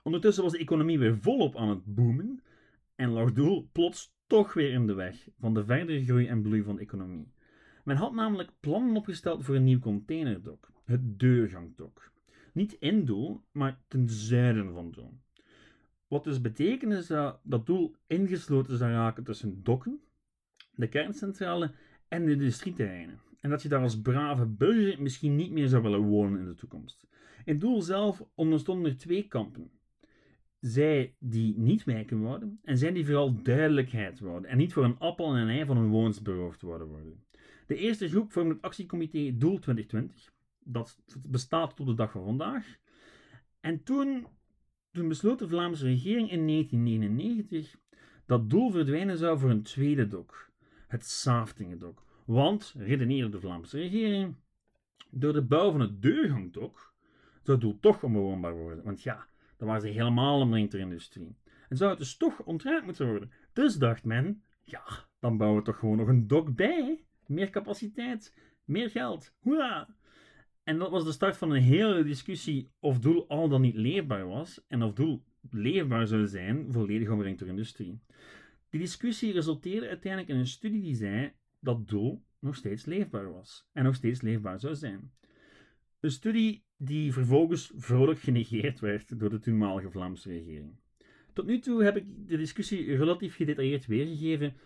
Ondertussen 0.02 0.42
was 0.42 0.52
de 0.52 0.58
economie 0.58 0.98
weer 0.98 1.18
volop 1.18 1.56
aan 1.56 1.68
het 1.68 1.84
boomen 1.84 2.42
en 2.98 3.10
lag 3.10 3.32
Doel 3.32 3.68
plots 3.72 4.14
toch 4.26 4.54
weer 4.54 4.72
in 4.72 4.86
de 4.86 4.94
weg 4.94 5.28
van 5.38 5.54
de 5.54 5.64
verdere 5.64 6.04
groei 6.04 6.26
en 6.26 6.42
bloei 6.42 6.62
van 6.62 6.76
de 6.76 6.82
economie. 6.82 7.32
Men 7.84 7.96
had 7.96 8.12
namelijk 8.12 8.50
plannen 8.60 8.96
opgesteld 8.96 9.44
voor 9.44 9.54
een 9.54 9.64
nieuw 9.64 9.78
containerdok, 9.78 10.72
het 10.84 11.18
deurgangdok. 11.18 12.12
Niet 12.52 12.72
in 12.72 13.04
Doel, 13.04 13.40
maar 13.52 13.80
ten 13.88 14.08
zuiden 14.08 14.72
van 14.72 14.90
Doel. 14.90 15.18
Wat 16.08 16.24
dus 16.24 16.40
betekent 16.40 16.92
is 16.92 17.06
dat 17.06 17.40
dat 17.42 17.66
Doel 17.66 17.94
ingesloten 18.06 18.76
zou 18.76 18.92
raken 18.92 19.24
tussen 19.24 19.62
dokken, 19.62 20.00
de 20.74 20.88
kerncentrale 20.88 21.72
en 22.08 22.24
de 22.24 22.32
industrieterreinen. 22.32 23.20
En 23.40 23.50
dat 23.50 23.62
je 23.62 23.68
daar 23.68 23.82
als 23.82 24.00
brave 24.00 24.46
burger 24.46 25.02
misschien 25.02 25.36
niet 25.36 25.50
meer 25.50 25.68
zou 25.68 25.82
willen 25.82 26.00
wonen 26.00 26.40
in 26.40 26.46
de 26.46 26.54
toekomst. 26.54 27.06
In 27.44 27.58
Doel 27.58 27.82
zelf 27.82 28.22
onderstonden 28.34 28.90
er 28.90 28.98
twee 28.98 29.28
kampen. 29.28 29.70
Zij 30.60 31.14
die 31.18 31.58
niet 31.58 31.84
wijken 31.84 32.20
wouden 32.20 32.58
en 32.62 32.78
zij 32.78 32.92
die 32.92 33.04
vooral 33.04 33.42
duidelijkheid 33.42 34.20
wouden 34.20 34.50
en 34.50 34.56
niet 34.56 34.72
voor 34.72 34.84
een 34.84 34.98
appel 34.98 35.34
en 35.34 35.36
een 35.36 35.48
ei 35.48 35.64
van 35.64 35.76
hun 35.76 35.88
woons 35.88 36.22
beroofd 36.22 36.62
worden 36.62 36.88
worden. 36.88 37.24
De 37.66 37.76
eerste 37.76 38.08
groep 38.08 38.32
vormde 38.32 38.54
het 38.54 38.62
actiecomité 38.62 39.36
Doel 39.36 39.58
2020 39.58 40.32
dat 40.58 40.98
bestaat 41.22 41.76
tot 41.76 41.86
de 41.86 41.94
dag 41.94 42.10
van 42.10 42.24
vandaag. 42.24 42.76
En 43.60 43.82
toen, 43.82 44.26
toen 44.92 45.08
besloot 45.08 45.38
de 45.38 45.48
Vlaamse 45.48 45.84
regering 45.84 46.30
in 46.30 46.46
1999 46.46 47.76
dat 48.26 48.50
doel 48.50 48.70
verdwijnen 48.70 49.18
zou 49.18 49.38
voor 49.38 49.50
een 49.50 49.62
tweede 49.62 50.06
dok, 50.06 50.50
het 50.86 51.06
Saftingendok. 51.06 52.02
Want, 52.24 52.74
redeneerde 52.76 53.30
de 53.30 53.40
Vlaamse 53.40 53.78
regering, 53.78 54.34
door 55.10 55.32
de 55.32 55.42
bouw 55.42 55.70
van 55.70 55.80
het 55.80 56.02
deurgangdok 56.02 56.94
zou 57.42 57.58
doel 57.58 57.78
toch 57.80 58.02
onbewoonbaar 58.02 58.56
worden. 58.56 58.84
Want 58.84 59.02
ja, 59.02 59.26
dan 59.58 59.68
waren 59.68 59.82
ze 59.82 59.88
helemaal 59.88 60.40
omringd 60.40 60.70
door 60.70 60.80
industrie. 60.80 61.36
En 61.68 61.76
zou 61.76 61.90
het 61.90 61.98
dus 61.98 62.16
toch 62.16 62.42
ontruimd 62.42 62.84
moeten 62.84 63.08
worden. 63.08 63.30
Dus 63.52 63.74
dacht 63.76 64.04
men, 64.04 64.42
ja, 64.62 64.84
dan 65.18 65.36
bouwen 65.36 65.58
we 65.58 65.64
toch 65.64 65.78
gewoon 65.78 65.96
nog 65.96 66.08
een 66.08 66.26
dok 66.26 66.54
bij. 66.54 67.04
meer 67.26 67.50
capaciteit, 67.50 68.34
meer 68.64 68.90
geld. 68.90 69.34
Hoera! 69.38 69.96
En 70.62 70.78
dat 70.78 70.90
was 70.90 71.04
de 71.04 71.12
start 71.12 71.36
van 71.36 71.50
een 71.50 71.62
hele 71.62 72.04
discussie 72.04 72.70
of 72.78 72.98
Doel 72.98 73.28
al 73.28 73.48
dan 73.48 73.60
niet 73.60 73.74
leefbaar 73.74 74.26
was 74.26 74.64
en 74.68 74.82
of 74.82 74.92
Doel 74.92 75.24
leefbaar 75.50 76.06
zou 76.06 76.26
zijn, 76.26 76.72
volledig 76.72 77.10
omringd 77.10 77.38
door. 77.38 77.54
Die 78.70 78.80
discussie 78.80 79.32
resulteerde 79.32 79.88
uiteindelijk 79.88 80.32
in 80.32 80.38
een 80.38 80.46
studie 80.46 80.82
die 80.82 80.94
zei 80.94 81.32
dat 81.60 81.88
Doel 81.88 82.24
nog 82.38 82.54
steeds 82.54 82.84
leefbaar 82.84 83.32
was 83.32 83.68
en 83.72 83.84
nog 83.84 83.94
steeds 83.94 84.20
leefbaar 84.20 84.60
zou 84.60 84.74
zijn. 84.74 85.12
Een 86.00 86.10
studie 86.10 86.64
die 86.76 87.12
vervolgens 87.12 87.72
vrolijk 87.76 88.20
genegeerd 88.20 88.80
werd 88.80 89.20
door 89.20 89.30
de 89.30 89.38
toenmalige 89.38 89.90
Vlaamse 89.90 90.28
regering. 90.28 90.76
Tot 91.32 91.46
nu 91.46 91.58
toe 91.58 91.84
heb 91.84 91.96
ik 91.96 92.04
de 92.26 92.36
discussie 92.36 92.96
relatief 92.96 93.36
gedetailleerd 93.36 93.86
weergegeven 93.86 94.56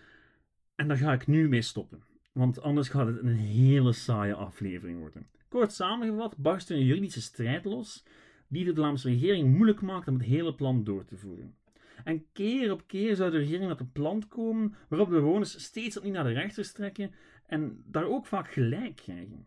en 0.74 0.88
daar 0.88 0.96
ga 0.96 1.12
ik 1.12 1.26
nu 1.26 1.48
mee 1.48 1.62
stoppen, 1.62 2.02
want 2.32 2.60
anders 2.60 2.88
gaat 2.88 3.06
het 3.06 3.18
een 3.22 3.36
hele 3.36 3.92
saaie 3.92 4.34
aflevering 4.34 4.98
worden. 4.98 5.26
Kort 5.48 5.72
samengevat 5.72 6.36
barst 6.36 6.70
er 6.70 6.76
een 6.76 6.84
juridische 6.84 7.20
strijd 7.20 7.64
los 7.64 8.04
die 8.48 8.64
de 8.64 8.74
Vlaamse 8.74 9.08
regering 9.08 9.56
moeilijk 9.56 9.80
maakt 9.80 10.08
om 10.08 10.14
het 10.14 10.24
hele 10.24 10.54
plan 10.54 10.84
door 10.84 11.04
te 11.04 11.16
voeren. 11.16 11.56
En 12.04 12.26
keer 12.32 12.72
op 12.72 12.86
keer 12.86 13.16
zou 13.16 13.30
de 13.30 13.38
regering 13.38 13.68
met 13.68 13.80
een 13.80 13.92
plan 13.92 14.28
komen 14.28 14.74
waarop 14.88 15.08
de 15.08 15.14
bewoners 15.14 15.64
steeds 15.64 15.96
opnieuw 15.96 16.12
naar 16.12 16.24
de 16.24 16.32
rechters 16.32 16.72
trekken 16.72 17.14
en 17.46 17.82
daar 17.86 18.06
ook 18.06 18.26
vaak 18.26 18.52
gelijk 18.52 18.96
krijgen. 18.96 19.46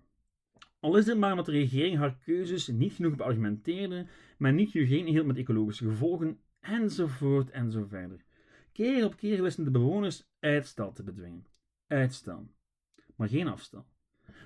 Al 0.85 0.97
is 0.97 1.05
het 1.05 1.17
maar 1.17 1.31
omdat 1.31 1.45
de 1.45 1.51
regering 1.51 1.97
haar 1.97 2.17
keuzes 2.17 2.67
niet 2.67 2.93
genoeg 2.93 3.15
beargumenteerde, 3.15 4.05
maar 4.37 4.53
niet 4.53 4.69
geen 4.71 5.05
hield 5.05 5.25
met 5.25 5.37
ecologische 5.37 5.85
gevolgen, 5.85 6.39
enzovoort 6.59 7.49
en 7.49 7.71
zo 7.71 7.85
verder. 7.85 8.23
Keer 8.71 9.05
op 9.05 9.15
keer 9.15 9.41
wisten 9.41 9.63
de 9.63 9.71
bewoners 9.71 10.27
uitstel 10.39 10.91
te 10.91 11.03
bedwingen. 11.03 11.45
Uitstel. 11.87 12.47
Maar 13.15 13.29
geen 13.29 13.47
afstel. 13.47 13.85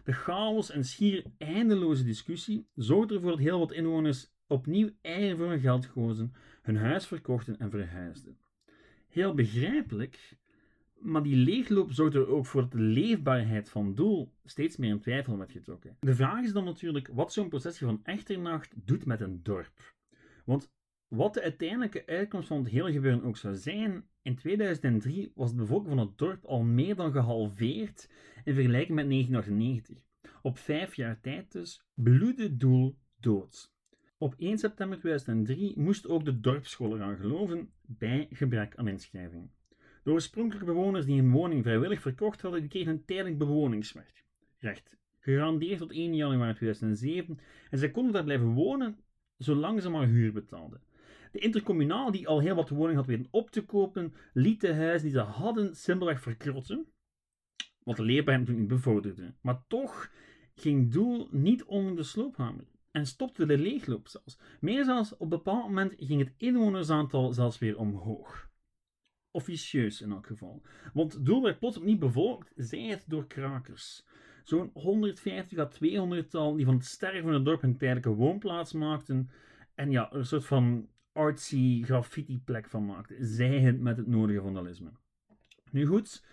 De 0.03 0.13
chaos 0.13 0.71
en 0.71 0.85
schier 0.85 1.25
eindeloze 1.37 2.03
discussie 2.03 2.67
zorgde 2.75 3.15
ervoor 3.15 3.31
dat 3.31 3.39
heel 3.39 3.59
wat 3.59 3.71
inwoners 3.71 4.31
opnieuw 4.47 4.89
eigen 5.01 5.37
voor 5.37 5.49
hun 5.49 5.59
geld 5.59 5.91
kozen, 5.91 6.33
hun 6.61 6.77
huis 6.77 7.07
verkochten 7.07 7.59
en 7.59 7.69
verhuisden. 7.69 8.37
Heel 9.07 9.33
begrijpelijk, 9.33 10.37
maar 11.01 11.23
die 11.23 11.35
leegloop 11.35 11.91
zorgde 11.91 12.19
er 12.19 12.27
ook 12.27 12.45
voor 12.45 12.61
dat 12.61 12.71
de 12.71 12.79
leefbaarheid 12.79 13.69
van 13.69 13.95
Doel 13.95 14.31
steeds 14.45 14.77
meer 14.77 14.89
in 14.89 14.99
twijfel 14.99 15.37
werd 15.37 15.51
getrokken. 15.51 15.97
De 15.99 16.15
vraag 16.15 16.43
is 16.43 16.53
dan 16.53 16.63
natuurlijk 16.63 17.09
wat 17.13 17.33
zo'n 17.33 17.49
processie 17.49 17.87
van 17.87 17.99
Echternacht 18.03 18.73
doet 18.85 19.05
met 19.05 19.21
een 19.21 19.43
dorp. 19.43 19.95
Want 20.45 20.71
wat 21.07 21.33
de 21.33 21.41
uiteindelijke 21.41 22.05
uitkomst 22.05 22.47
van 22.47 22.57
het 22.57 22.69
hele 22.69 22.91
gebeuren 22.91 23.23
ook 23.23 23.37
zou 23.37 23.55
zijn, 23.55 24.03
in 24.21 24.35
2003 24.35 25.31
was 25.35 25.51
de 25.51 25.57
bevolking 25.57 25.89
van 25.95 26.07
het 26.07 26.17
dorp 26.17 26.45
al 26.45 26.63
meer 26.63 26.95
dan 26.95 27.11
gehalveerd 27.11 28.09
in 28.43 28.53
vergelijking 28.53 28.95
met 28.95 29.09
1998. 29.09 29.97
Op 30.41 30.57
vijf 30.57 30.95
jaar 30.95 31.19
tijd 31.21 31.51
dus 31.51 31.85
bloedde 31.93 32.57
Doel 32.57 32.97
dood. 33.19 33.73
Op 34.17 34.35
1 34.37 34.57
september 34.57 34.99
2003 34.99 35.79
moest 35.79 36.07
ook 36.07 36.25
de 36.25 36.39
dorpsschool 36.39 36.95
eraan 36.95 37.17
geloven 37.17 37.71
bij 37.81 38.27
gebrek 38.31 38.75
aan 38.75 38.87
inschrijving. 38.87 39.49
De 40.09 40.15
oorspronkelijke 40.15 40.65
bewoners 40.65 41.05
die 41.05 41.21
hun 41.21 41.31
woning 41.31 41.63
vrijwillig 41.63 42.01
verkocht 42.01 42.41
hadden, 42.41 42.59
die 42.59 42.69
kregen 42.69 42.91
een 42.91 43.05
tijdelijk 43.05 43.37
bewoningsrecht. 43.37 44.23
Recht. 44.57 44.97
Gegarandeerd 45.19 45.79
tot 45.79 45.91
1 45.91 46.15
januari 46.15 46.53
2007 46.53 47.39
en 47.69 47.77
zij 47.77 47.91
konden 47.91 48.13
daar 48.13 48.23
blijven 48.23 48.53
wonen 48.53 48.97
zolang 49.37 49.81
ze 49.81 49.89
maar 49.89 50.07
huur 50.07 50.33
betaalden. 50.33 50.81
De 51.31 51.39
intercommunaal, 51.39 52.11
die 52.11 52.27
al 52.27 52.39
heel 52.39 52.55
wat 52.55 52.69
woningen 52.69 52.95
had 52.95 53.05
weten 53.05 53.27
op 53.31 53.49
te 53.49 53.65
kopen, 53.65 54.13
liet 54.33 54.61
de 54.61 54.73
huizen 54.73 55.09
die 55.09 55.17
ze 55.17 55.23
hadden 55.23 55.75
simpelweg 55.75 56.21
verkrotten, 56.21 56.85
wat 57.83 57.95
de 57.95 58.03
leefbaarheid 58.03 58.47
natuurlijk 58.47 58.69
niet 58.69 58.83
bevorderde. 58.83 59.33
Maar 59.41 59.63
toch 59.67 60.11
ging 60.55 60.91
Doel 60.91 61.27
niet 61.31 61.63
onder 61.63 61.95
de 61.95 62.03
sloophamer 62.03 62.67
en 62.91 63.05
stopte 63.05 63.45
de 63.45 63.57
leegloop 63.57 64.07
zelfs. 64.07 64.39
Meer 64.59 64.85
zelfs, 64.85 65.13
op 65.13 65.21
een 65.21 65.29
bepaald 65.29 65.63
moment 65.63 65.93
ging 65.97 66.19
het 66.19 66.33
inwonersaantal 66.37 67.33
zelfs 67.33 67.59
weer 67.59 67.77
omhoog. 67.77 68.48
Officieus 69.31 70.01
in 70.01 70.11
elk 70.11 70.27
geval. 70.27 70.61
Want 70.93 71.25
Doel 71.25 71.41
werd 71.41 71.59
plots 71.59 71.79
niet 71.79 71.99
bevolkt, 71.99 72.53
zij 72.55 72.81
het 72.81 73.03
door 73.07 73.27
krakers. 73.27 74.05
Zo'n 74.43 74.69
150 74.73 75.57
à 75.57 75.65
200 75.65 76.29
tal 76.29 76.55
die 76.55 76.65
van 76.65 76.73
het 76.73 76.85
sterven 76.85 77.23
van 77.23 77.33
het 77.33 77.45
dorp 77.45 77.63
een 77.63 77.77
tijdelijke 77.77 78.09
woonplaats 78.09 78.73
maakten. 78.73 79.29
En 79.75 79.91
ja, 79.91 80.13
een 80.13 80.25
soort 80.25 80.45
van 80.45 80.87
artsy 81.11 81.83
graffiti-plek 81.83 82.69
van 82.69 82.85
maakten. 82.85 83.25
Zij 83.25 83.59
het 83.59 83.79
met 83.79 83.97
het 83.97 84.07
nodige 84.07 84.41
vandalisme. 84.41 84.91
Nu 85.71 85.85
goed, 85.85 86.23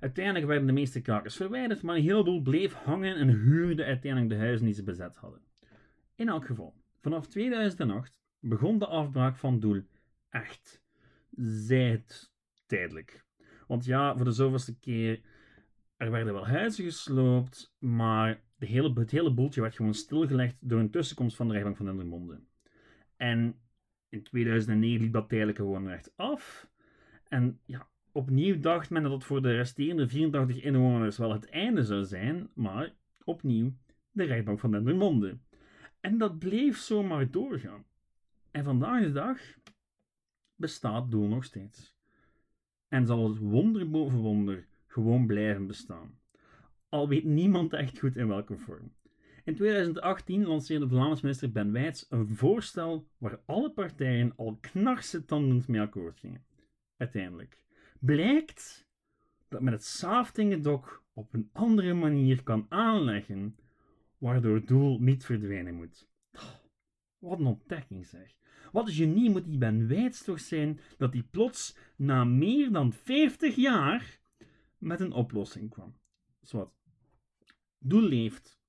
uiteindelijk 0.00 0.46
werden 0.46 0.66
de 0.66 0.72
meeste 0.72 1.00
krakers 1.00 1.36
verwijderd, 1.36 1.82
maar 1.82 1.96
een 1.96 2.02
heleboel 2.02 2.42
bleef 2.42 2.72
hangen 2.72 3.16
en 3.16 3.28
huurde 3.28 3.84
uiteindelijk 3.84 4.32
de 4.32 4.38
huizen 4.38 4.66
die 4.66 4.74
ze 4.74 4.82
bezet 4.82 5.16
hadden. 5.16 5.40
In 6.14 6.28
elk 6.28 6.46
geval, 6.46 6.74
vanaf 7.00 7.26
2008 7.26 8.20
begon 8.40 8.78
de 8.78 8.86
afbraak 8.86 9.36
van 9.36 9.60
Doel 9.60 9.82
echt. 10.28 10.82
Zij 11.36 11.90
het 11.90 12.34
tijdelijk. 12.66 13.24
Want 13.66 13.84
ja, 13.84 14.16
voor 14.16 14.24
de 14.24 14.32
zoveelste 14.32 14.78
keer, 14.78 15.20
er 15.96 16.10
werden 16.10 16.32
wel 16.32 16.46
huizen 16.46 16.84
gesloopt, 16.84 17.74
maar 17.78 18.40
de 18.58 18.66
hele, 18.66 18.92
het 19.00 19.10
hele 19.10 19.34
boeltje 19.34 19.60
werd 19.60 19.74
gewoon 19.74 19.94
stilgelegd 19.94 20.56
door 20.60 20.80
een 20.80 20.90
tussenkomst 20.90 21.36
van 21.36 21.46
de 21.46 21.52
rechtbank 21.52 21.76
van 21.76 21.86
Dendermonde. 21.86 22.40
En 23.16 23.60
in 24.08 24.22
2009 24.22 25.00
liep 25.00 25.12
dat 25.12 25.28
tijdelijke 25.28 25.62
woonrecht 25.62 26.12
af. 26.16 26.68
En 27.28 27.60
ja, 27.64 27.88
opnieuw 28.12 28.60
dacht 28.60 28.90
men 28.90 29.02
dat 29.02 29.12
het 29.12 29.24
voor 29.24 29.42
de 29.42 29.56
resterende 29.56 30.08
84 30.08 30.62
inwoners 30.62 31.18
wel 31.18 31.32
het 31.32 31.48
einde 31.48 31.84
zou 31.84 32.04
zijn, 32.04 32.50
maar 32.54 32.94
opnieuw 33.24 33.72
de 34.10 34.24
rechtbank 34.24 34.60
van 34.60 34.70
Dendermonde. 34.70 35.38
En 36.00 36.18
dat 36.18 36.38
bleef 36.38 36.78
zomaar 36.78 37.30
doorgaan. 37.30 37.84
En 38.50 38.64
vandaag 38.64 39.02
de 39.02 39.12
dag 39.12 39.38
bestaat 40.54 41.10
Doel 41.10 41.28
nog 41.28 41.44
steeds. 41.44 41.95
En 42.88 43.06
zal 43.06 43.28
het 43.28 43.38
wonder 43.38 43.90
boven 43.90 44.18
wonder 44.18 44.66
gewoon 44.86 45.26
blijven 45.26 45.66
bestaan. 45.66 46.18
Al 46.88 47.08
weet 47.08 47.24
niemand 47.24 47.72
echt 47.72 47.98
goed 47.98 48.16
in 48.16 48.28
welke 48.28 48.56
vorm. 48.56 48.92
In 49.44 49.54
2018 49.54 50.46
lanceerde 50.46 50.88
Vlaams 50.88 51.20
minister 51.20 51.52
Ben 51.52 51.72
Wijts 51.72 52.06
een 52.08 52.28
voorstel 52.28 53.08
waar 53.18 53.40
alle 53.44 53.70
partijen 53.70 54.32
al 54.36 54.58
knarsetandend 54.60 55.68
mee 55.68 55.80
akkoord 55.80 56.18
gingen. 56.18 56.44
Uiteindelijk 56.96 57.58
blijkt 58.00 58.86
dat 59.48 59.60
men 59.60 59.72
het 59.72 59.84
Saaftingedok 59.84 61.04
op 61.12 61.34
een 61.34 61.50
andere 61.52 61.94
manier 61.94 62.42
kan 62.42 62.66
aanleggen, 62.68 63.56
waardoor 64.18 64.54
het 64.54 64.68
doel 64.68 65.00
niet 65.00 65.24
verdwijnen 65.24 65.74
moet. 65.74 66.08
Wat 67.18 67.38
een 67.38 67.46
ontdekking 67.46 68.06
zeg. 68.06 68.34
Wat 68.72 68.86
een 68.86 68.94
genie 68.94 69.30
moet 69.30 69.44
die 69.44 69.58
Ben 69.58 69.88
Wijts 69.88 70.24
toch 70.24 70.40
zijn 70.40 70.80
dat 70.98 71.12
hij 71.12 71.22
plots 71.22 71.76
na 71.96 72.24
meer 72.24 72.72
dan 72.72 72.92
50 72.92 73.54
jaar 73.54 74.20
met 74.78 75.00
een 75.00 75.12
oplossing 75.12 75.70
kwam. 75.70 75.96
Zwat. 76.40 76.74
Doel 77.78 78.02
leeft, 78.02 78.60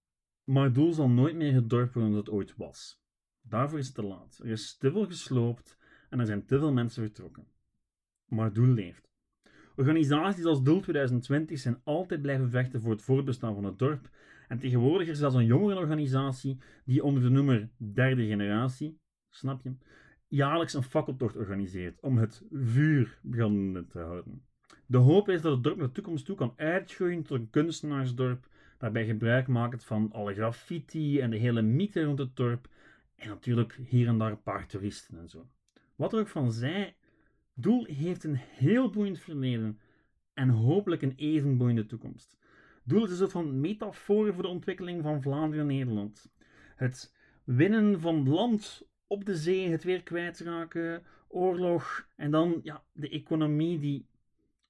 maar 0.43 0.73
Doel 0.73 0.93
zal 0.93 1.09
nooit 1.09 1.35
meer 1.35 1.53
het 1.53 1.69
dorp 1.69 1.93
worden 1.93 2.11
dat 2.11 2.25
het 2.25 2.35
ooit 2.35 2.55
was. 2.55 3.01
Daarvoor 3.41 3.79
is 3.79 3.85
het 3.85 3.95
te 3.95 4.03
laat. 4.03 4.39
Er 4.43 4.49
is 4.49 4.77
te 4.77 4.91
veel 4.91 5.05
gesloopt 5.05 5.77
en 6.09 6.19
er 6.19 6.25
zijn 6.25 6.45
te 6.45 6.59
veel 6.59 6.73
mensen 6.73 7.03
vertrokken. 7.03 7.47
Maar 8.25 8.53
Doel 8.53 8.73
leeft. 8.73 9.07
Organisaties 9.75 10.45
als 10.45 10.63
Doel 10.63 10.79
2020 10.81 11.59
zijn 11.59 11.81
altijd 11.83 12.21
blijven 12.21 12.49
vechten 12.49 12.81
voor 12.81 12.91
het 12.91 13.01
voortbestaan 13.01 13.53
van 13.53 13.63
het 13.63 13.79
dorp. 13.79 14.09
En 14.47 14.59
tegenwoordig 14.59 15.07
is 15.07 15.13
er 15.13 15.15
zelfs 15.15 15.35
een 15.35 15.45
jongerenorganisatie 15.45 16.57
die 16.85 17.03
onder 17.03 17.23
de 17.23 17.29
noemer 17.29 17.69
Derde 17.77 18.25
Generatie, 18.25 18.99
snap 19.37 19.61
je, 19.63 19.73
jaarlijks 20.27 20.73
een 20.73 20.83
fakkeltocht 20.83 21.35
organiseert 21.35 21.99
om 21.99 22.17
het 22.17 22.43
vuur 22.51 23.19
brandende 23.21 23.87
te 23.87 23.99
houden. 23.99 24.45
De 24.85 24.97
hoop 24.97 25.29
is 25.29 25.41
dat 25.41 25.53
het 25.53 25.63
dorp 25.63 25.77
naar 25.77 25.87
de 25.87 25.93
toekomst 25.93 26.25
toe 26.25 26.35
kan 26.35 26.53
uitgroeien 26.55 27.23
tot 27.23 27.39
een 27.39 27.49
kunstenaarsdorp, 27.49 28.47
daarbij 28.77 29.05
gebruik 29.05 29.47
makend 29.47 29.83
van 29.83 30.11
alle 30.11 30.33
graffiti 30.33 31.19
en 31.19 31.29
de 31.29 31.37
hele 31.37 31.61
mythe 31.61 32.03
rond 32.03 32.19
het 32.19 32.35
dorp, 32.35 32.67
en 33.15 33.27
natuurlijk 33.29 33.79
hier 33.87 34.07
en 34.07 34.17
daar 34.17 34.31
een 34.31 34.43
paar 34.43 34.67
toeristen 34.67 35.17
en 35.19 35.29
zo. 35.29 35.47
Wat 35.95 36.13
er 36.13 36.19
ook 36.19 36.27
van 36.27 36.51
zij, 36.51 36.95
Doel 37.53 37.85
heeft 37.85 38.23
een 38.23 38.35
heel 38.35 38.89
boeiend 38.89 39.19
verleden 39.19 39.79
en 40.33 40.49
hopelijk 40.49 41.01
een 41.01 41.13
even 41.15 41.57
boeiende 41.57 41.85
toekomst. 41.85 42.37
Doel 42.83 43.03
is 43.03 43.09
een 43.09 43.17
soort 43.17 43.31
van 43.31 43.59
metafoor 43.59 44.33
voor 44.33 44.43
de 44.43 44.49
ontwikkeling 44.49 45.03
van 45.03 45.21
Vlaanderen 45.21 45.69
en 45.69 45.75
Nederland. 45.75 46.31
Het 46.75 47.15
winnen 47.43 47.99
van 47.99 48.29
land 48.29 48.87
op 49.07 49.25
de 49.25 49.35
zee, 49.35 49.69
het 49.69 49.83
weer 49.83 50.03
kwijtraken, 50.03 51.03
oorlog 51.27 52.07
en 52.15 52.31
dan 52.31 52.59
ja, 52.63 52.83
de 52.91 53.09
economie 53.09 53.79
die 53.79 54.05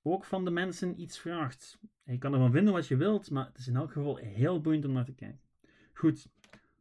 ook 0.02 0.24
van 0.24 0.46
de 0.46 0.52
mensen 0.52 1.02
iets 1.02 1.20
vraagt. 1.20 1.80
Je 2.04 2.18
kan 2.18 2.34
ervan 2.34 2.52
vinden 2.52 2.74
wat 2.74 2.88
je 2.88 2.98
wilt, 2.98 3.32
maar 3.32 3.46
het 3.46 3.58
is 3.58 3.68
in 3.68 3.76
elk 3.76 3.92
geval 3.92 4.16
heel 4.16 4.62
boeiend 4.62 4.86
om 4.86 4.92
naar 4.92 5.06
te 5.06 5.14
kijken. 5.14 5.40
Goed, 5.94 6.28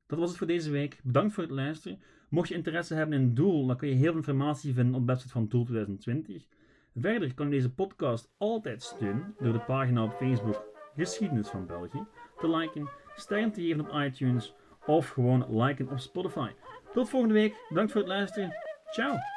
dat 0.06 0.18
was 0.18 0.28
het 0.28 0.38
voor 0.38 0.46
deze 0.46 0.70
week. 0.70 1.00
Bedankt 1.02 1.34
voor 1.34 1.42
het 1.42 1.52
luisteren. 1.52 2.00
Mocht 2.28 2.48
je 2.48 2.54
interesse 2.54 2.94
hebben 2.94 3.20
in 3.20 3.34
Doel, 3.34 3.66
dan 3.66 3.76
kun 3.76 3.88
je 3.88 3.94
heel 3.94 4.04
veel 4.04 4.16
informatie 4.16 4.74
vinden 4.74 4.94
op 4.94 5.00
de 5.00 5.12
website 5.12 5.32
van 5.32 5.48
Doel 5.48 5.64
2020. 5.64 6.46
Verder 6.94 7.34
kan 7.34 7.46
je 7.46 7.52
deze 7.52 7.74
podcast 7.74 8.32
altijd 8.36 8.82
steunen 8.82 9.34
door 9.38 9.52
de 9.52 9.60
pagina 9.60 10.04
op 10.04 10.12
Facebook 10.12 10.74
geschiedenis 10.96 11.48
van 11.48 11.66
België, 11.66 12.04
te 12.38 12.50
liken, 12.50 12.88
sterren 13.14 13.52
te 13.52 13.60
geven 13.60 13.80
op 13.80 13.92
iTunes 13.92 14.54
of 14.86 15.08
gewoon 15.08 15.62
liken 15.62 15.90
op 15.90 15.98
Spotify. 15.98 16.50
Tot 16.96 17.08
volgende 17.08 17.34
week. 17.34 17.54
Dank 17.68 17.90
voor 17.90 18.00
het 18.00 18.08
luisteren. 18.10 18.52
Ciao. 18.90 19.35